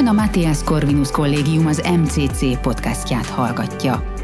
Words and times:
Ön 0.00 0.06
a 0.06 0.12
Matthias 0.12 0.62
Corvinus 0.62 1.10
Kollégium 1.10 1.66
az 1.66 1.82
MCC 2.02 2.60
podcastját 2.60 3.26
hallgatja. 3.26 4.14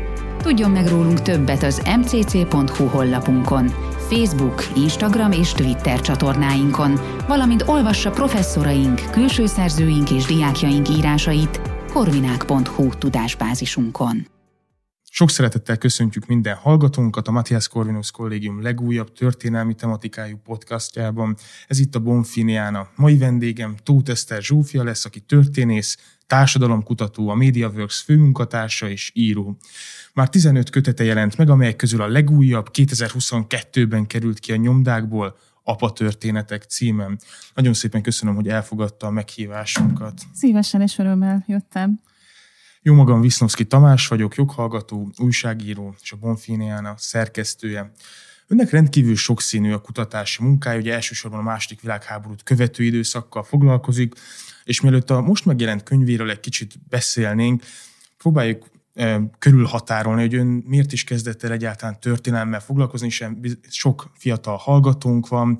Tudjon 0.43 0.71
meg 0.71 0.89
rólunk 0.89 1.23
többet 1.23 1.63
az 1.63 1.83
mcc.hu 1.99 2.87
honlapunkon, 2.87 3.67
Facebook, 4.09 4.67
Instagram 4.77 5.33
és 5.33 5.53
Twitter 5.53 6.01
csatornáinkon, 6.01 7.01
valamint 7.27 7.63
olvassa 7.67 8.11
professzoraink, 8.11 9.11
külső 9.11 9.47
szerzőink 9.47 10.11
és 10.11 10.25
diákjaink 10.25 10.89
írásait 10.89 11.61
korvinák.hu 11.93 12.89
tudásbázisunkon. 12.89 14.36
Sok 15.19 15.31
szeretettel 15.31 15.77
köszöntjük 15.77 16.27
minden 16.27 16.57
hallgatónkat 16.57 17.29
a 17.29 17.31
Matthias 17.31 17.69
Corvinus 17.69 18.11
Kollégium 18.11 18.63
legújabb 18.63 19.13
történelmi 19.13 19.75
tematikájú 19.75 20.37
podcastjában. 20.45 21.37
Ez 21.69 21.79
itt 21.79 21.95
a 21.95 22.01
Bonfiniana. 22.01 22.89
Mai 22.97 23.19
vendégem 23.19 23.77
Tóth 23.83 24.11
Eszter 24.11 24.43
Zsófia 24.43 24.85
lesz, 24.85 25.05
aki 25.05 25.21
történész, 25.21 25.97
társadalomkutató, 26.27 27.29
a 27.29 27.35
MediaWorks 27.35 28.01
főmunkatársa 28.01 28.89
és 28.89 29.11
író. 29.15 29.57
Már 30.15 30.29
15 30.29 30.71
kötete 30.71 31.05
jelent 31.05 31.37
meg, 31.37 31.51
amelyek 31.51 31.77
közül 31.77 32.03
a 32.03 32.09
legújabb 32.09 32.69
2022-ben 32.73 34.07
került 34.07 34.39
ki 34.39 34.53
a 34.53 34.57
nyomdákból, 34.57 35.37
Apa 35.63 35.93
történetek 35.93 36.63
címem. 36.63 37.19
Nagyon 37.55 37.75
szépen 37.75 38.03
köszönöm, 38.03 38.35
hogy 38.35 38.49
elfogadta 38.49 39.07
a 39.07 39.11
meghívásunkat. 39.11 40.23
Szívesen 40.35 40.81
és 40.81 40.99
örömmel 40.99 41.45
jöttem. 41.47 42.01
Jó 42.87 42.95
magam 42.95 43.21
Visznovszki 43.21 43.65
Tamás 43.65 44.09
vagyok, 44.09 44.35
joghallgató, 44.35 45.11
újságíró 45.17 45.95
és 46.03 46.13
a 46.13 46.17
Bonfiniana 46.17 46.95
szerkesztője. 46.97 47.93
Önnek 48.47 48.71
rendkívül 48.71 49.17
sokszínű 49.17 49.73
a 49.73 49.79
kutatási 49.79 50.43
munkája, 50.43 50.79
ugye 50.79 50.95
elsősorban 50.95 51.41
a 51.41 51.43
második 51.43 51.81
világháborút 51.81 52.43
követő 52.43 52.85
időszakkal 52.85 53.43
foglalkozik, 53.43 54.15
és 54.65 54.81
mielőtt 54.81 55.11
a 55.11 55.21
most 55.21 55.45
megjelent 55.45 55.83
könyvéről 55.83 56.31
egy 56.31 56.41
kicsit 56.41 56.75
beszélnénk, 56.89 57.63
próbáljuk 58.19 58.67
körülhatárolni, 59.39 60.21
hogy 60.21 60.35
ön 60.35 60.47
miért 60.47 60.93
is 60.93 61.05
kezdett 61.05 61.43
el 61.43 61.53
egyáltalán 61.53 62.01
történelmmel 62.01 62.61
foglalkozni, 62.61 63.07
és 63.07 63.25
sok 63.69 64.11
fiatal 64.15 64.57
hallgatónk 64.57 65.29
van, 65.29 65.57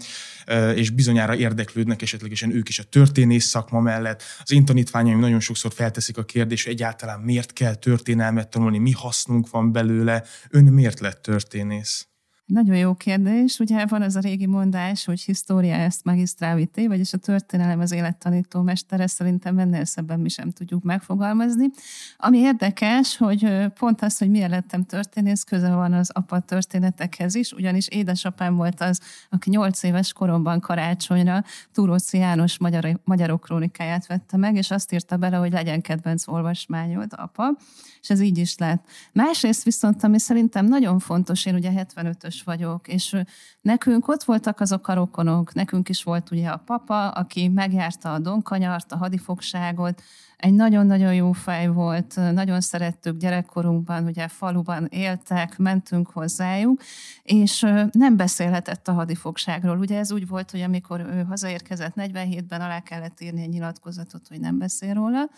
és 0.75 0.91
bizonyára 0.91 1.37
érdeklődnek 1.37 2.03
esetlegesen 2.03 2.55
ők 2.55 2.69
is 2.69 2.79
a 2.79 2.83
történész 2.83 3.47
szakma 3.47 3.81
mellett. 3.81 4.23
Az 4.43 4.53
én 4.53 4.65
tanítványaim 4.65 5.19
nagyon 5.19 5.41
sokszor 5.41 5.73
felteszik 5.73 6.19
a 6.19 6.25
kérdést, 6.25 6.65
hogy 6.65 6.73
egyáltalán 6.73 7.21
miért 7.21 7.53
kell 7.53 7.75
történelmet 7.75 8.49
tanulni, 8.49 8.79
mi 8.79 8.93
hasznunk 8.93 9.51
van 9.51 9.73
belőle, 9.73 10.25
ön 10.51 10.65
miért 10.65 11.01
lett 11.01 11.23
történész? 11.23 12.09
Nagyon 12.47 12.77
jó 12.77 12.95
kérdés. 12.95 13.59
Ugye 13.59 13.87
van 13.87 14.03
az 14.03 14.17
a 14.17 14.21
régi 14.21 14.47
mondás, 14.47 15.05
hogy 15.05 15.21
história 15.21 15.75
ezt 15.75 16.05
magisztrávité, 16.05 16.87
vagyis 16.87 17.13
a 17.13 17.19
történelem 17.19 17.81
az 17.81 17.93
élettanító 17.93 18.63
mestere, 18.63 19.07
szerintem 19.07 19.59
ennél 19.59 19.85
szebben 19.85 20.21
mi 20.21 20.29
sem 20.29 20.51
tudjuk 20.51 20.83
megfogalmazni. 20.83 21.71
Ami 22.17 22.39
érdekes, 22.39 23.17
hogy 23.17 23.67
pont 23.79 24.03
az, 24.03 24.19
hogy 24.19 24.31
miért 24.31 24.51
lettem 24.51 24.85
történész, 24.85 25.43
köze 25.43 25.75
van 25.75 25.93
az 25.93 26.11
apa 26.11 26.41
történetekhez 26.41 27.35
is, 27.35 27.53
ugyanis 27.53 27.89
édesapám 27.89 28.57
volt 28.57 28.81
az, 28.81 29.01
aki 29.31 29.51
nyolc 29.51 29.83
éves 29.83 30.13
koromban 30.13 30.61
karácsonyra 30.61 31.45
Túróci 31.73 32.19
János 32.19 32.59
magyar, 32.59 33.01
magyarok 33.05 33.41
krónikáját 33.41 34.07
vette 34.07 34.37
meg, 34.37 34.57
és 34.57 34.71
azt 34.71 34.93
írta 34.93 35.17
bele, 35.17 35.37
hogy 35.37 35.53
legyen 35.53 35.81
kedvenc 35.81 36.29
olvasmányod, 36.29 37.13
apa, 37.17 37.57
és 38.01 38.11
ez 38.11 38.21
így 38.21 38.39
is 38.39 38.59
lett. 38.59 38.85
Másrészt 39.13 39.63
viszont, 39.63 40.05
ami 40.05 40.19
szerintem 40.19 40.67
nagyon 40.67 40.99
fontos, 40.99 41.47
én 41.47 41.55
ugye 41.55 41.71
75-ös 41.75 42.35
idős 42.37 42.43
vagyok, 42.43 42.89
és 42.89 43.17
nekünk 43.61 44.09
ott 44.09 44.23
voltak 44.23 44.61
azok 44.61 44.89
a 44.89 44.95
rokonok, 44.95 45.55
nekünk 45.55 45.89
is 45.89 46.03
volt 46.03 46.31
ugye 46.31 46.49
a 46.49 46.57
papa, 46.57 47.09
aki 47.09 47.49
megjárta 47.49 48.13
a 48.13 48.19
donkanyart, 48.19 48.93
a 48.93 48.97
hadifogságot, 48.97 50.03
egy 50.37 50.53
nagyon-nagyon 50.55 51.15
jó 51.15 51.33
fej 51.33 51.67
volt, 51.67 52.17
nagyon 52.33 52.61
szerettük 52.61 53.19
gyerekkorunkban, 53.19 54.05
ugye 54.05 54.29
faluban 54.29 54.87
éltek, 54.91 55.59
mentünk 55.59 56.11
hozzájuk, 56.11 56.83
és 57.23 57.61
nem 57.93 58.17
beszélhetett 58.17 58.89
a 58.89 58.93
hadifogságról. 58.93 59.79
Ugye 59.79 59.99
ez 59.99 60.13
úgy 60.13 60.27
volt, 60.29 60.51
hogy 60.51 60.61
amikor 60.61 61.01
ő 61.01 61.25
hazaérkezett 61.29 61.95
47-ben, 61.97 62.61
alá 62.61 62.81
kellett 62.81 63.21
írni 63.21 63.43
egy 63.43 63.49
nyilatkozatot, 63.49 64.29
hogy 64.29 64.41
nem 64.41 64.59
beszél 64.59 64.95
róla, 64.95 65.29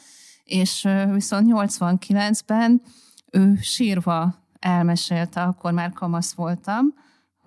és 0.45 0.89
viszont 1.13 1.47
89-ben 1.51 2.83
ő 3.31 3.59
sírva 3.61 4.47
elmesélte, 4.61 5.43
akkor 5.43 5.73
már 5.73 5.93
kamasz 5.93 6.35
voltam, 6.35 6.95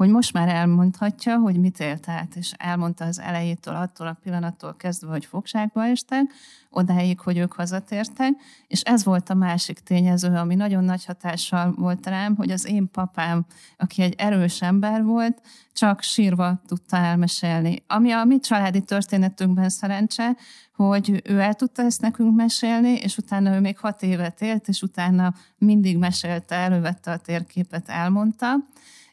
hogy 0.02 0.10
most 0.10 0.34
már 0.34 0.48
elmondhatja, 0.48 1.38
hogy 1.38 1.60
mit 1.60 1.80
élt 1.80 2.10
át, 2.10 2.36
és 2.36 2.54
elmondta 2.58 3.06
az 3.06 3.20
elejétől, 3.20 3.76
attól 3.76 4.08
a 4.08 4.18
pillanattól 4.24 4.76
kezdve, 4.76 5.12
hogy 5.12 5.26
fogságba 5.26 5.86
estek, 5.86 6.34
odáig, 6.70 7.20
hogy 7.20 7.38
ők 7.38 7.54
hazatértek, 7.54 8.32
és 8.68 8.82
ez 8.82 9.04
volt 9.04 9.30
a 9.30 9.34
másik 9.34 9.80
tényező, 9.80 10.36
ami 10.36 10.56
nagyon 10.56 10.84
nagy 10.84 11.06
hatással 11.06 11.74
volt 11.78 12.06
rám, 12.06 12.36
hogy 12.36 12.52
az 12.52 12.66
én 12.66 12.90
papám, 12.92 13.46
aki 13.78 14.02
egy 14.02 14.14
erős 14.18 14.62
ember 14.62 15.04
volt, 15.04 15.42
csak 15.74 16.02
sírva 16.02 16.62
tudta 16.68 16.98
elmesélni. 16.98 17.84
Ami 17.88 18.12
a 18.12 18.24
mi 18.24 18.40
családi 18.40 18.82
történetünkben 18.82 19.70
szerencse, 19.70 20.36
hogy 20.76 21.22
ő 21.24 21.40
el 21.40 21.54
tudta 21.54 21.82
ezt 21.82 22.02
nekünk 22.02 22.36
mesélni, 22.36 22.94
és 22.94 23.18
utána 23.18 23.56
ő 23.56 23.60
még 23.60 23.78
hat 23.78 24.04
évet 24.04 24.42
élt, 24.42 24.68
és 24.68 24.82
utána 24.82 25.34
mindig 25.58 25.98
mesélte, 25.98 26.56
elővette 26.56 27.12
a 27.12 27.18
térképet, 27.18 27.90
elmondta. 27.90 28.56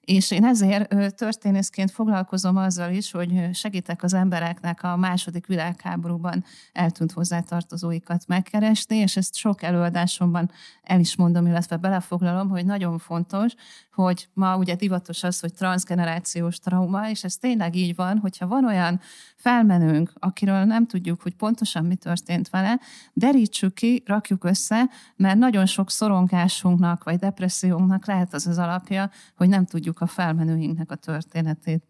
És 0.08 0.30
én 0.30 0.44
ezért 0.44 1.14
történészként 1.14 1.90
foglalkozom 1.90 2.56
azzal 2.56 2.92
is, 2.92 3.10
hogy 3.10 3.54
segítek 3.54 4.02
az 4.02 4.14
embereknek 4.14 4.82
a 4.82 4.96
második 4.96 5.46
világháborúban 5.46 6.44
eltűnt 6.72 7.12
hozzátartozóikat 7.12 8.26
megkeresni, 8.26 8.96
és 8.96 9.16
ezt 9.16 9.36
sok 9.36 9.62
előadásomban 9.62 10.50
el 10.82 11.00
is 11.00 11.16
mondom, 11.16 11.46
illetve 11.46 11.76
belefoglalom, 11.76 12.48
hogy 12.48 12.64
nagyon 12.64 12.98
fontos, 12.98 13.52
hogy 13.92 14.28
ma 14.32 14.56
ugye 14.56 14.74
divatos 14.74 15.22
az, 15.22 15.40
hogy 15.40 15.54
transgenerációs 15.54 16.58
trauma, 16.58 17.10
és 17.10 17.24
ez 17.24 17.36
tényleg 17.36 17.74
így 17.74 17.94
van, 17.94 18.18
hogyha 18.18 18.46
van 18.46 18.64
olyan 18.64 19.00
felmenőnk, 19.36 20.12
akiről 20.18 20.64
nem 20.64 20.86
tudjuk, 20.86 21.22
hogy 21.22 21.34
pontosan 21.34 21.84
mi 21.84 21.94
történt 21.94 22.50
vele, 22.50 22.80
derítsük 23.12 23.74
ki, 23.74 24.02
rakjuk 24.06 24.44
össze, 24.44 24.90
mert 25.16 25.38
nagyon 25.38 25.66
sok 25.66 25.90
szorongásunknak 25.90 27.04
vagy 27.04 27.18
depressziónknak 27.18 28.06
lehet 28.06 28.34
az 28.34 28.46
az 28.46 28.58
alapja, 28.58 29.10
hogy 29.36 29.48
nem 29.48 29.64
tudjuk 29.64 29.97
a 30.00 30.06
felmenőinknek 30.06 30.90
a 30.90 30.94
történetét. 30.94 31.82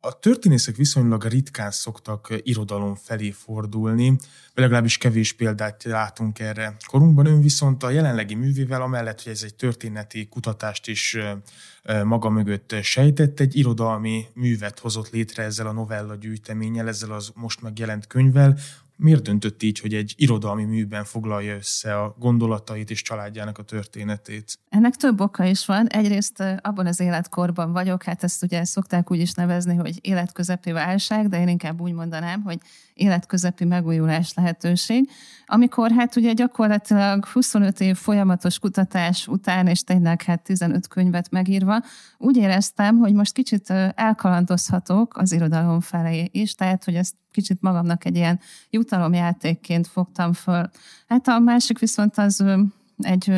A 0.00 0.18
történészek 0.18 0.76
viszonylag 0.76 1.24
ritkán 1.24 1.70
szoktak 1.70 2.28
irodalom 2.42 2.94
felé 2.94 3.30
fordulni, 3.30 4.08
vagy 4.08 4.64
legalábbis 4.64 4.98
kevés 4.98 5.32
példát 5.32 5.84
látunk 5.84 6.38
erre. 6.38 6.76
Korunkban 6.86 7.26
ön 7.26 7.40
viszont 7.40 7.82
a 7.82 7.90
jelenlegi 7.90 8.34
művével, 8.34 8.82
amellett, 8.82 9.22
hogy 9.22 9.32
ez 9.32 9.42
egy 9.42 9.54
történeti 9.54 10.28
kutatást 10.28 10.88
is 10.88 11.16
maga 12.04 12.28
mögött 12.28 12.74
sejtett, 12.82 13.40
egy 13.40 13.56
irodalmi 13.56 14.26
művet 14.34 14.78
hozott 14.78 15.10
létre 15.10 15.42
ezzel 15.42 15.66
a 15.66 15.72
novella 15.72 16.14
gyűjteménnyel, 16.14 16.88
ezzel 16.88 17.12
az 17.12 17.32
most 17.34 17.62
megjelent 17.62 18.06
könyvvel, 18.06 18.58
miért 18.96 19.22
döntött 19.22 19.62
így, 19.62 19.80
hogy 19.80 19.94
egy 19.94 20.14
irodalmi 20.16 20.64
műben 20.64 21.04
foglalja 21.04 21.54
össze 21.54 22.00
a 22.00 22.16
gondolatait 22.18 22.90
és 22.90 23.02
családjának 23.02 23.58
a 23.58 23.62
történetét? 23.62 24.58
Ennek 24.68 24.94
több 24.94 25.20
oka 25.20 25.44
is 25.44 25.66
van. 25.66 25.86
Egyrészt 25.86 26.42
abban 26.60 26.86
az 26.86 27.00
életkorban 27.00 27.72
vagyok, 27.72 28.02
hát 28.02 28.22
ezt 28.22 28.42
ugye 28.42 28.64
szokták 28.64 29.10
úgy 29.10 29.20
is 29.20 29.32
nevezni, 29.32 29.74
hogy 29.74 29.98
életközepi 30.00 30.72
válság, 30.72 31.28
de 31.28 31.40
én 31.40 31.48
inkább 31.48 31.80
úgy 31.80 31.92
mondanám, 31.92 32.42
hogy 32.42 32.58
életközepi 32.96 33.64
megújulás 33.64 34.34
lehetőség, 34.34 35.10
amikor 35.46 35.90
hát 35.90 36.16
ugye 36.16 36.32
gyakorlatilag 36.32 37.26
25 37.26 37.80
év 37.80 37.96
folyamatos 37.96 38.58
kutatás 38.58 39.26
után, 39.26 39.66
és 39.66 39.82
tényleg 39.82 40.22
hát 40.22 40.42
15 40.42 40.88
könyvet 40.88 41.30
megírva, 41.30 41.82
úgy 42.18 42.36
éreztem, 42.36 42.98
hogy 42.98 43.12
most 43.12 43.32
kicsit 43.32 43.70
elkalandozhatok 43.94 45.16
az 45.16 45.32
irodalom 45.32 45.80
felé 45.80 46.28
is, 46.32 46.54
tehát 46.54 46.84
hogy 46.84 46.94
ezt 46.94 47.14
kicsit 47.30 47.60
magamnak 47.60 48.04
egy 48.04 48.16
ilyen 48.16 48.40
jutalomjátékként 48.70 49.86
fogtam 49.86 50.32
föl. 50.32 50.70
Hát 51.08 51.28
a 51.28 51.38
másik 51.38 51.78
viszont 51.78 52.18
az 52.18 52.44
egy 52.98 53.32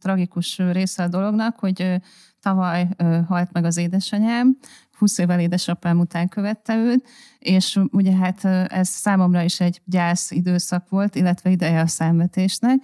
tragikus 0.00 0.58
része 0.58 1.02
a 1.02 1.08
dolognak, 1.08 1.58
hogy 1.58 2.00
tavaly 2.42 2.88
halt 3.28 3.52
meg 3.52 3.64
az 3.64 3.76
édesanyám, 3.76 4.58
20 4.98 5.18
évvel 5.18 5.40
édesapám 5.40 5.98
után 5.98 6.28
követte 6.28 6.76
őt, 6.76 7.08
és 7.38 7.80
ugye 7.90 8.14
hát 8.14 8.44
ez 8.72 8.88
számomra 8.88 9.42
is 9.42 9.60
egy 9.60 9.82
gyász 9.84 10.30
időszak 10.30 10.88
volt, 10.88 11.14
illetve 11.14 11.50
ideje 11.50 11.80
a 11.80 11.86
számvetésnek, 11.86 12.78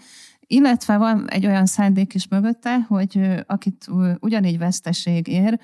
illetve 0.47 0.97
van 0.97 1.31
egy 1.31 1.47
olyan 1.47 1.67
szándék 1.67 2.15
is 2.15 2.29
mögötte, 2.29 2.79
hogy 2.79 3.45
akit 3.47 3.87
ugyanígy 4.21 4.59
veszteség 4.59 5.29
ér, 5.29 5.59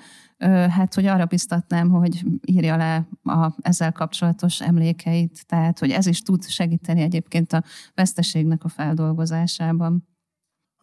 hát 0.69 0.93
hogy 0.93 1.05
arra 1.05 1.25
biztatnám, 1.25 1.89
hogy 1.89 2.25
írja 2.45 2.75
le 2.75 3.07
a 3.23 3.55
ezzel 3.61 3.91
kapcsolatos 3.91 4.61
emlékeit, 4.61 5.45
tehát 5.45 5.79
hogy 5.79 5.91
ez 5.91 6.05
is 6.05 6.21
tud 6.21 6.47
segíteni 6.47 7.01
egyébként 7.01 7.53
a 7.53 7.63
veszteségnek 7.93 8.63
a 8.63 8.69
feldolgozásában. 8.69 10.09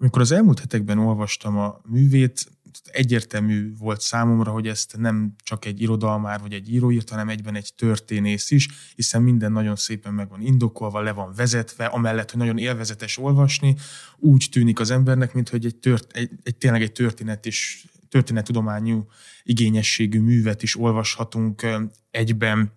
Amikor 0.00 0.20
az 0.22 0.32
elmúlt 0.32 0.58
hetekben 0.58 0.98
olvastam 0.98 1.56
a 1.56 1.80
művét, 1.88 2.46
egyértelmű 2.84 3.76
volt 3.76 4.00
számomra, 4.00 4.50
hogy 4.50 4.66
ezt 4.66 4.96
nem 4.96 5.34
csak 5.42 5.64
egy 5.64 5.80
irodalmár 5.80 6.40
vagy 6.40 6.52
egy 6.52 6.72
író 6.72 6.90
írt, 6.90 7.10
hanem 7.10 7.28
egyben 7.28 7.54
egy 7.54 7.72
történész 7.76 8.50
is, 8.50 8.68
hiszen 8.94 9.22
minden 9.22 9.52
nagyon 9.52 9.76
szépen 9.76 10.14
meg 10.14 10.28
van 10.28 10.40
indokolva, 10.40 11.00
le 11.00 11.12
van 11.12 11.32
vezetve, 11.36 11.84
amellett, 11.84 12.30
hogy 12.30 12.40
nagyon 12.40 12.58
élvezetes 12.58 13.18
olvasni, 13.18 13.76
úgy 14.16 14.48
tűnik 14.50 14.80
az 14.80 14.90
embernek, 14.90 15.34
mint 15.34 15.48
hogy 15.48 15.64
egy, 15.64 15.76
tört, 15.76 16.16
egy, 16.16 16.30
egy 16.42 16.56
tényleg 16.56 16.82
egy 16.82 16.92
történet 16.92 17.46
is 17.46 17.84
történettudományú 18.08 19.06
igényességű 19.42 20.20
művet 20.20 20.62
is 20.62 20.78
olvashatunk 20.78 21.66
egyben. 22.10 22.72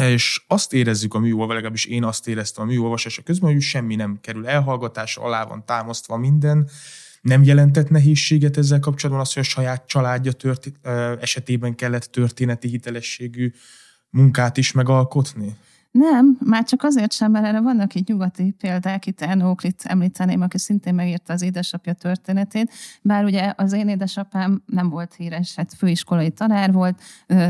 És 0.00 0.44
azt 0.46 0.72
érezzük 0.72 1.14
a 1.14 1.18
műolvasás, 1.18 1.54
legalábbis 1.54 1.84
én 1.84 2.04
azt 2.04 2.28
éreztem 2.28 2.64
a 2.64 2.66
műolvasása 2.66 3.22
közben, 3.22 3.52
hogy 3.52 3.60
semmi 3.60 3.94
nem 3.94 4.18
kerül 4.20 4.46
elhallgatásra, 4.46 5.22
alá 5.22 5.44
van 5.44 5.64
támasztva 5.64 6.16
minden, 6.16 6.70
nem 7.24 7.42
jelentett 7.42 7.90
nehézséget 7.90 8.56
ezzel 8.56 8.80
kapcsolatban 8.80 9.24
az, 9.24 9.32
hogy 9.32 9.42
a 9.42 9.46
saját 9.46 9.86
családja 9.86 10.32
történ- 10.32 10.78
esetében 11.20 11.74
kellett 11.74 12.04
történeti 12.04 12.68
hitelességű 12.68 13.52
munkát 14.10 14.56
is 14.56 14.72
megalkotni? 14.72 15.56
Nem, 15.90 16.36
már 16.44 16.64
csak 16.64 16.82
azért 16.82 17.12
sem, 17.12 17.30
mert 17.30 17.44
erre 17.44 17.60
vannak 17.60 17.94
így 17.94 18.08
nyugati 18.08 18.54
példák, 18.58 19.06
itt 19.06 19.20
Ernóklit 19.20 19.82
említeném, 19.84 20.40
aki 20.40 20.58
szintén 20.58 20.94
megírta 20.94 21.32
az 21.32 21.42
édesapja 21.42 21.92
történetét, 21.92 22.72
bár 23.02 23.24
ugye 23.24 23.52
az 23.56 23.72
én 23.72 23.88
édesapám 23.88 24.62
nem 24.66 24.88
volt 24.88 25.14
híres, 25.14 25.54
hát 25.54 25.74
főiskolai 25.74 26.30
tanár 26.30 26.72
volt, 26.72 27.00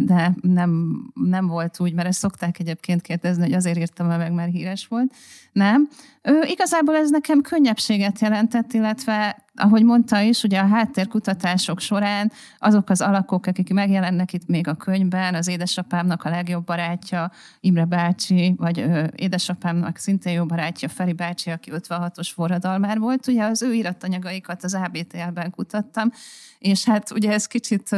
de 0.00 0.34
nem, 0.40 1.02
nem 1.14 1.46
volt 1.46 1.80
úgy, 1.80 1.92
mert 1.92 2.08
ezt 2.08 2.18
szokták 2.18 2.58
egyébként 2.58 3.00
kérdezni, 3.00 3.42
hogy 3.42 3.52
azért 3.52 3.78
írtam 3.78 4.06
meg, 4.06 4.32
mert 4.32 4.52
híres 4.52 4.86
volt. 4.86 5.14
Nem. 5.52 5.88
Ő, 6.22 6.40
igazából 6.46 6.94
ez 6.94 7.10
nekem 7.10 7.40
könnyebbséget 7.40 8.20
jelentett, 8.20 8.72
illetve 8.72 9.43
ahogy 9.56 9.84
mondta 9.84 10.20
is, 10.20 10.42
ugye 10.42 10.58
a 10.58 10.66
háttérkutatások 10.66 11.80
során 11.80 12.32
azok 12.58 12.90
az 12.90 13.00
alakok, 13.00 13.46
akik 13.46 13.72
megjelennek 13.72 14.32
itt 14.32 14.46
még 14.46 14.68
a 14.68 14.74
könyvben, 14.74 15.34
az 15.34 15.48
édesapámnak 15.48 16.24
a 16.24 16.28
legjobb 16.28 16.64
barátja, 16.64 17.30
Imre 17.60 17.84
bácsi, 17.84 18.54
vagy 18.56 18.80
ö, 18.80 19.04
édesapámnak 19.14 19.96
szintén 19.96 20.32
jó 20.32 20.46
barátja, 20.46 20.88
Feri 20.88 21.12
bácsi, 21.12 21.50
aki 21.50 21.70
56-os 21.74 22.30
forradalmár 22.34 22.98
volt, 22.98 23.26
ugye 23.26 23.44
az 23.44 23.62
ő 23.62 23.72
iratanyagaikat 23.72 24.64
az 24.64 24.74
ABTL-ben 24.74 25.50
kutattam, 25.50 26.10
és 26.58 26.84
hát 26.84 27.10
ugye 27.10 27.32
ez 27.32 27.46
kicsit 27.46 27.96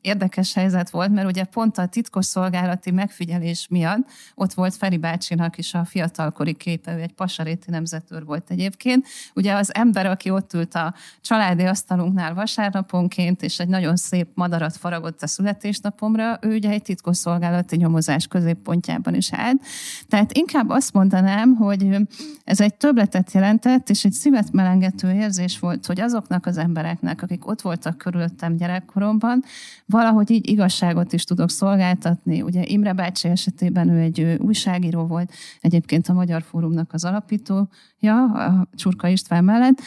érdekes 0.00 0.54
helyzet 0.54 0.90
volt, 0.90 1.10
mert 1.10 1.26
ugye 1.26 1.44
pont 1.44 1.78
a 1.78 1.86
titkosszolgálati 1.86 2.90
megfigyelés 2.90 3.66
miatt 3.70 4.08
ott 4.34 4.52
volt 4.52 4.74
Feri 4.74 4.96
bácsinak 4.96 5.58
is 5.58 5.74
a 5.74 5.84
fiatalkori 5.84 6.54
képe, 6.54 6.96
ő 6.96 7.00
egy 7.00 7.12
pasaréti 7.12 7.70
nemzetőr 7.70 8.24
volt 8.24 8.50
egyébként. 8.50 9.06
Ugye 9.34 9.54
az 9.54 9.74
ember, 9.74 10.06
aki 10.06 10.30
ott 10.30 10.54
ült 10.54 10.74
a 10.74 10.89
családi 11.20 11.64
asztalunknál 11.64 12.34
vasárnaponként, 12.34 13.42
és 13.42 13.58
egy 13.58 13.68
nagyon 13.68 13.96
szép 13.96 14.28
madarat 14.34 14.76
faragott 14.76 15.22
a 15.22 15.26
születésnapomra, 15.26 16.38
ő 16.40 16.54
ugye 16.54 16.70
egy 16.70 16.82
titkosszolgálati 16.82 17.76
nyomozás 17.76 18.26
középpontjában 18.26 19.14
is 19.14 19.32
állt. 19.32 19.62
Tehát 20.08 20.32
inkább 20.36 20.68
azt 20.68 20.92
mondanám, 20.92 21.54
hogy 21.54 21.96
ez 22.44 22.60
egy 22.60 22.74
töbletet 22.74 23.32
jelentett, 23.32 23.90
és 23.90 24.04
egy 24.04 24.12
szívet 24.12 24.52
melengető 24.52 25.12
érzés 25.12 25.58
volt, 25.58 25.86
hogy 25.86 26.00
azoknak 26.00 26.46
az 26.46 26.56
embereknek, 26.56 27.22
akik 27.22 27.46
ott 27.46 27.60
voltak 27.60 27.98
körülöttem 27.98 28.56
gyerekkoromban, 28.56 29.42
valahogy 29.86 30.30
így 30.30 30.48
igazságot 30.48 31.12
is 31.12 31.24
tudok 31.24 31.50
szolgáltatni. 31.50 32.42
Ugye 32.42 32.62
Imre 32.64 32.92
bácsi 32.92 33.28
esetében 33.28 33.88
ő 33.88 33.98
egy 33.98 34.36
újságíró 34.38 35.06
volt, 35.06 35.32
egyébként 35.60 36.08
a 36.08 36.12
Magyar 36.12 36.42
Fórumnak 36.42 36.92
az 36.92 37.04
alapítója, 37.04 38.24
a 38.34 38.66
Csurka 38.74 39.08
István 39.08 39.44
mellett. 39.44 39.80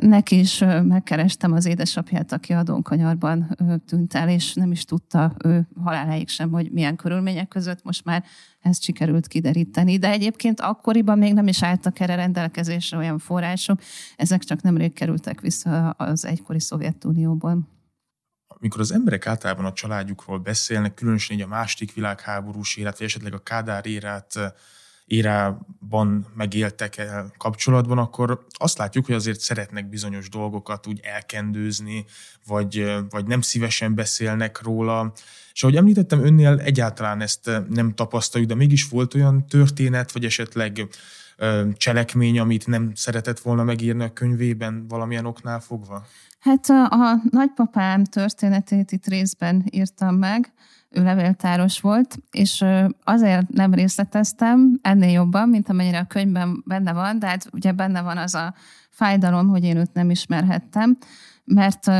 Neki 0.00 0.31
is 0.32 0.58
megkerestem 0.82 1.52
az 1.52 1.66
édesapját, 1.66 2.32
aki 2.32 2.52
adónkanyarban 2.52 3.56
tűnt 3.86 4.14
el, 4.14 4.28
és 4.28 4.54
nem 4.54 4.72
is 4.72 4.84
tudta 4.84 5.34
ő 5.44 5.68
haláláig 5.82 6.28
sem, 6.28 6.50
hogy 6.50 6.70
milyen 6.70 6.96
körülmények 6.96 7.48
között 7.48 7.82
most 7.82 8.04
már 8.04 8.24
ezt 8.60 8.82
sikerült 8.82 9.26
kideríteni. 9.26 9.98
De 9.98 10.10
egyébként 10.10 10.60
akkoriban 10.60 11.18
még 11.18 11.34
nem 11.34 11.46
is 11.46 11.62
álltak 11.62 12.00
erre 12.00 12.14
rendelkezésre 12.14 12.96
olyan 12.96 13.18
források, 13.18 13.80
ezek 14.16 14.42
csak 14.42 14.62
nemrég 14.62 14.92
kerültek 14.92 15.40
vissza 15.40 15.90
az 15.90 16.24
egykori 16.24 16.60
Szovjetunióban. 16.60 17.68
Amikor 18.46 18.80
az 18.80 18.92
emberek 18.92 19.26
általában 19.26 19.64
a 19.64 19.72
családjukról 19.72 20.38
beszélnek, 20.38 20.94
különösen 20.94 21.36
így 21.36 21.42
a 21.42 21.46
második 21.46 21.94
világháborús 21.94 22.76
élet, 22.76 22.98
vagy 22.98 23.06
esetleg 23.06 23.34
a 23.34 23.42
Kádár 23.42 23.86
érát 23.86 24.54
érában 25.04 26.26
megéltek 26.34 26.96
el 26.96 27.32
kapcsolatban, 27.36 27.98
akkor 27.98 28.46
azt 28.50 28.78
látjuk, 28.78 29.06
hogy 29.06 29.14
azért 29.14 29.40
szeretnek 29.40 29.88
bizonyos 29.88 30.28
dolgokat 30.28 30.86
úgy 30.86 31.00
elkendőzni, 31.02 32.04
vagy, 32.46 32.94
vagy 33.10 33.26
nem 33.26 33.40
szívesen 33.40 33.94
beszélnek 33.94 34.62
róla. 34.62 35.12
És 35.52 35.62
ahogy 35.62 35.76
említettem, 35.76 36.24
önnél 36.24 36.58
egyáltalán 36.58 37.20
ezt 37.20 37.50
nem 37.68 37.94
tapasztaljuk, 37.94 38.50
de 38.50 38.56
mégis 38.56 38.88
volt 38.88 39.14
olyan 39.14 39.46
történet, 39.46 40.12
vagy 40.12 40.24
esetleg 40.24 40.88
cselekmény, 41.72 42.38
amit 42.38 42.66
nem 42.66 42.90
szeretett 42.94 43.38
volna 43.38 43.64
megírni 43.64 44.04
a 44.04 44.12
könyvében 44.12 44.86
valamilyen 44.88 45.26
oknál 45.26 45.60
fogva? 45.60 46.06
Hát 46.40 46.68
a, 46.68 46.84
a 46.84 47.20
nagypapám 47.30 48.04
történetét 48.04 48.92
itt 48.92 49.06
részben 49.06 49.64
írtam 49.70 50.14
meg, 50.14 50.52
ő 50.90 51.02
levéltáros 51.02 51.80
volt, 51.80 52.18
és 52.30 52.64
azért 53.04 53.48
nem 53.48 53.74
részleteztem 53.74 54.78
ennél 54.82 55.10
jobban, 55.10 55.48
mint 55.48 55.68
amennyire 55.68 55.98
a 55.98 56.06
könyvben 56.06 56.62
benne 56.66 56.92
van, 56.92 57.18
de 57.18 57.26
hát 57.26 57.46
ugye 57.52 57.72
benne 57.72 58.02
van 58.02 58.16
az 58.16 58.34
a 58.34 58.54
fájdalom, 58.90 59.48
hogy 59.48 59.64
én 59.64 59.76
őt 59.76 59.92
nem 59.92 60.10
ismerhettem, 60.10 60.98
mert 61.44 61.90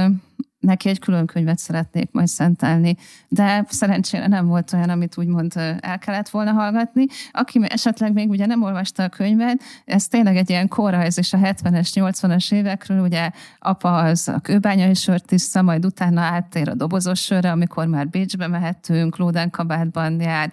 neki 0.63 0.89
egy 0.89 0.99
külön 0.99 1.27
könyvet 1.27 1.59
szeretnék 1.59 2.09
majd 2.13 2.27
szentelni, 2.27 2.97
de 3.29 3.65
szerencsére 3.69 4.27
nem 4.27 4.47
volt 4.47 4.73
olyan, 4.73 4.91
amit 4.91 5.19
úgymond 5.19 5.53
el 5.81 5.99
kellett 5.99 6.29
volna 6.29 6.53
hallgatni. 6.53 7.07
Aki 7.33 7.61
esetleg 7.69 8.13
még 8.13 8.31
ugye 8.31 8.47
nem 8.47 8.63
olvasta 8.63 9.03
a 9.03 9.09
könyvet, 9.09 9.61
ez 9.85 10.09
tényleg 10.09 10.37
egy 10.37 10.51
ilyen 10.51 10.69
korrajz 10.69 11.19
és 11.19 11.33
a 11.33 11.39
70-es, 11.39 11.91
80-as 11.95 12.53
évekről, 12.53 13.01
ugye 13.01 13.31
apa 13.59 13.97
az 13.97 14.29
a 14.29 14.41
kőbányai 14.41 14.95
sört 14.95 15.33
iszta, 15.33 15.63
majd 15.63 15.85
utána 15.85 16.21
áttér 16.21 16.69
a 16.69 16.75
dobozos 16.75 17.21
sörre, 17.21 17.51
amikor 17.51 17.87
már 17.87 18.09
Bécsbe 18.09 18.47
mehetünk, 18.47 19.17
Lóden 19.17 19.51
kabátban 19.51 20.21
jár, 20.21 20.53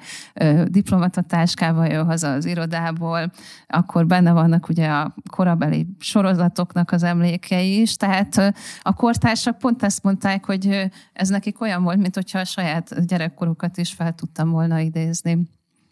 diplomatatáskával 0.66 1.88
jön 1.88 2.06
haza 2.06 2.32
az 2.32 2.46
irodából, 2.46 3.32
akkor 3.68 4.06
benne 4.06 4.32
vannak 4.32 4.70
ugye 4.70 4.88
a 4.88 5.16
korabeli 5.30 5.88
sorozatoknak 6.00 6.92
az 6.92 7.04
emlékei 7.04 7.82
is, 7.82 7.96
tehát 7.96 8.54
a 8.82 8.94
kortársak 8.94 9.58
pont 9.58 9.84
ezt 9.84 9.99
azt 10.00 10.08
mondták, 10.08 10.46
hogy 10.46 10.92
ez 11.14 11.30
nekik 11.30 11.62
olyan 11.62 11.84
volt, 11.84 11.98
mint 11.98 12.16
hogyha 12.16 12.40
a 12.40 12.46
saját 12.46 13.06
gyerekkorukat 13.06 13.78
is 13.78 13.94
fel 13.94 14.16
tudtam 14.16 14.50
volna 14.50 14.80
idézni. 14.80 15.38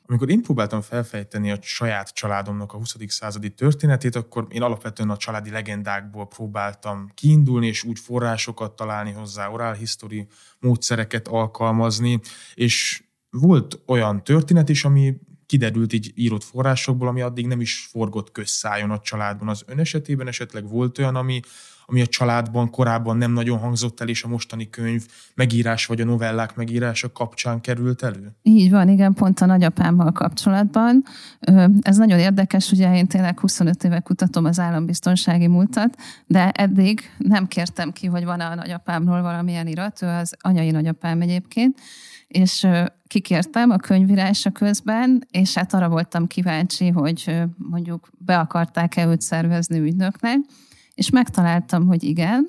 Amikor 0.06 0.30
én 0.30 0.42
próbáltam 0.42 0.81
felfejteni 0.81 1.51
a 1.51 1.57
saját 1.62 2.13
családomnak 2.13 2.74
a 2.74 2.77
20. 2.77 2.96
századi 3.08 3.50
történetét, 3.50 4.15
akkor 4.15 4.48
én 4.50 4.62
alapvetően 4.62 5.10
a 5.10 5.17
családi 5.17 5.50
legendákból 5.50 6.27
próbáltam 6.27 7.12
kiindulni, 7.13 7.67
és 7.67 7.84
úgy 7.84 8.00
forrásokat 8.00 8.75
találni 8.75 9.12
hozzá, 9.12 9.48
oral 9.48 9.74
history 9.74 10.27
módszereket 10.60 11.27
alkalmazni, 11.27 12.20
és 12.53 13.03
volt 13.29 13.79
olyan 13.86 14.24
történet 14.24 14.70
is, 14.70 14.86
ami 14.86 15.17
kiderült 15.46 15.93
így 15.93 16.12
írott 16.15 16.43
forrásokból, 16.43 17.08
ami 17.08 17.22
addig 17.22 17.48
nem 17.48 17.62
is 17.62 17.88
forgott 17.91 18.31
közszájon 18.31 18.91
a 18.91 19.00
családban. 19.00 19.48
Az 19.48 19.63
ön 19.65 19.79
esetében 19.79 20.27
esetleg 20.27 20.70
volt 20.70 20.98
olyan, 20.98 21.15
ami, 21.15 21.39
ami 21.89 22.01
a 22.01 22.08
családban 22.08 22.70
korábban 22.70 23.17
nem 23.17 23.32
nagyon 23.32 23.58
hangzott 23.58 24.00
el, 24.00 24.08
és 24.08 24.24
a 24.24 24.27
mostani 24.27 24.70
könyv 24.70 25.06
megírás 25.36 25.86
vagy 25.86 26.01
a 26.01 26.06
novellák 26.06 26.56
megírása 26.56 27.12
kapcsán 27.12 27.62
került 27.62 28.03
elő? 28.03 28.36
Így 28.41 28.72
van, 28.72 28.89
igen, 28.89 29.13
pont 29.13 29.39
a 29.39 29.46
nagyapámmal 29.46 30.12
kapcsolatban. 30.12 31.03
Ez 31.82 31.98
nagyon 31.98 32.20
érdekes, 32.20 32.72
ugye 32.72 32.96
én 32.96 33.08
tényleg 33.08 33.39
25 33.39 33.84
éve 33.84 34.00
kutatom 34.00 34.46
az 34.46 34.60
állambiztonsági 34.60 35.48
múltat, 35.48 35.98
de 36.25 36.51
eddig 36.51 37.01
nem 37.17 37.48
kértem 37.48 37.91
ki, 37.91 38.08
hogy 38.08 38.25
van-e 38.25 38.46
a 38.46 38.56
nagyapámról 38.56 39.22
valamilyen 39.22 39.67
irat, 39.67 40.01
ő 40.01 40.08
az 40.08 40.34
anyai 40.39 40.72
nagyapám 40.72 41.22
egyébként, 41.22 41.79
és 42.27 42.67
kikértem 43.08 43.70
a 43.70 43.77
könyvírása 43.77 44.51
közben, 44.51 45.27
és 45.32 45.53
hát 45.53 45.74
arra 45.74 45.89
voltam 45.89 46.27
kíváncsi, 46.27 46.89
hogy 46.89 47.41
mondjuk 47.58 48.10
be 48.17 48.39
akarták-e 48.39 49.06
őt 49.06 49.22
szervezni 49.22 49.79
ügynöknek, 49.79 50.38
és 50.98 51.10
megtaláltam, 51.10 51.88
hogy 51.88 52.04
igen, 52.04 52.48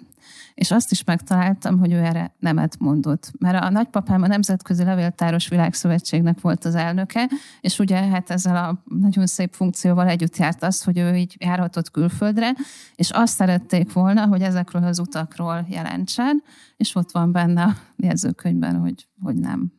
és 0.55 0.71
azt 0.71 0.91
is 0.91 1.05
megtaláltam, 1.05 1.79
hogy 1.79 1.93
ő 1.93 1.97
erre 1.97 2.35
nemet 2.39 2.79
mondott. 2.79 3.31
Mert 3.39 3.63
a 3.63 3.71
nagypapám 3.71 4.23
a 4.23 4.27
Nemzetközi 4.27 4.85
Levéltáros 4.85 5.49
Világszövetségnek 5.49 6.41
volt 6.41 6.65
az 6.65 6.75
elnöke, 6.75 7.29
és 7.61 7.79
ugye 7.79 7.97
hát 7.97 8.31
ezzel 8.31 8.57
a 8.57 8.83
nagyon 8.85 9.27
szép 9.27 9.55
funkcióval 9.55 10.09
együtt 10.09 10.37
járt 10.37 10.63
az, 10.63 10.83
hogy 10.83 10.99
ő 10.99 11.15
így 11.15 11.37
járhatott 11.39 11.91
külföldre, 11.91 12.53
és 12.95 13.11
azt 13.11 13.35
szerették 13.35 13.93
volna, 13.93 14.27
hogy 14.27 14.43
ezekről 14.43 14.85
az 14.85 14.99
utakról 14.99 15.67
jelentsen, 15.69 16.43
és 16.77 16.95
ott 16.95 17.11
van 17.11 17.33
benne 17.33 17.63
a 17.63 17.77
jegyzőkönyvben, 17.97 18.77
hogy, 18.77 19.09
hogy 19.23 19.37
nem. 19.37 19.78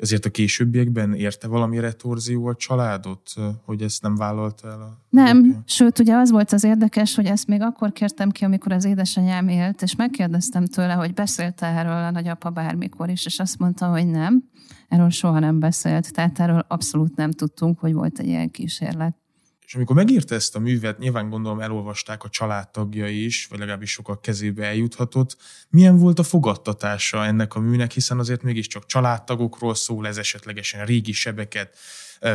Azért 0.00 0.24
a 0.24 0.30
későbbiekben 0.30 1.14
érte 1.14 1.46
valamire 1.48 1.92
torzió 1.92 2.46
a 2.46 2.54
családot, 2.54 3.30
hogy 3.64 3.82
ezt 3.82 4.02
nem 4.02 4.16
vállalta 4.16 4.68
el? 4.68 4.80
A 4.80 4.98
nem, 5.08 5.38
apja? 5.38 5.62
sőt, 5.66 5.98
ugye 5.98 6.14
az 6.14 6.30
volt 6.30 6.52
az 6.52 6.64
érdekes, 6.64 7.14
hogy 7.14 7.26
ezt 7.26 7.46
még 7.46 7.62
akkor 7.62 7.92
kértem 7.92 8.30
ki, 8.30 8.44
amikor 8.44 8.72
az 8.72 8.84
édesanyám 8.84 9.48
élt, 9.48 9.82
és 9.82 9.96
megkérdeztem 9.96 10.66
tőle, 10.66 10.92
hogy 10.92 11.14
beszélte 11.14 11.66
erről 11.66 12.04
a 12.04 12.10
nagyapa 12.10 12.50
bármikor 12.50 13.08
is, 13.08 13.26
és 13.26 13.38
azt 13.38 13.58
mondta, 13.58 13.86
hogy 13.86 14.06
nem, 14.06 14.44
erről 14.88 15.10
soha 15.10 15.38
nem 15.38 15.58
beszélt, 15.58 16.12
tehát 16.12 16.38
erről 16.38 16.64
abszolút 16.68 17.16
nem 17.16 17.30
tudtunk, 17.30 17.78
hogy 17.78 17.92
volt 17.92 18.18
egy 18.18 18.26
ilyen 18.26 18.50
kísérlet. 18.50 19.23
És 19.66 19.74
amikor 19.74 19.96
megírta 19.96 20.34
ezt 20.34 20.56
a 20.56 20.58
művet, 20.58 20.98
nyilván 20.98 21.28
gondolom 21.28 21.60
elolvasták 21.60 22.24
a 22.24 22.28
családtagjai 22.28 23.24
is, 23.24 23.46
vagy 23.46 23.58
legalábbis 23.58 23.90
sokak 23.90 24.22
kezébe 24.22 24.66
eljuthatott. 24.66 25.36
Milyen 25.68 25.98
volt 25.98 26.18
a 26.18 26.22
fogadtatása 26.22 27.24
ennek 27.24 27.54
a 27.54 27.60
műnek, 27.60 27.92
hiszen 27.92 28.18
azért 28.18 28.42
mégiscsak 28.42 28.86
családtagokról 28.86 29.74
szól, 29.74 30.06
ez 30.06 30.16
esetlegesen 30.16 30.84
régi 30.84 31.12
sebeket 31.12 31.76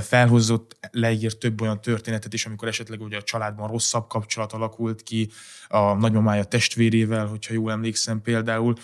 felhozott, 0.02 0.78
leír 0.92 1.38
több 1.38 1.62
olyan 1.62 1.82
történetet 1.82 2.34
is, 2.34 2.46
amikor 2.46 2.68
esetleg 2.68 3.02
ugye 3.02 3.18
a 3.18 3.24
családban 3.24 3.68
rosszabb 3.68 4.08
kapcsolat 4.08 4.54
alakult 4.54 5.04
ki 5.04 5.32
a 5.68 5.94
nagymamája 5.94 6.44
testvérével, 6.44 7.26
hogyha 7.26 7.54
jól 7.54 7.72
emlékszem 7.72 8.22
például, 8.22 8.76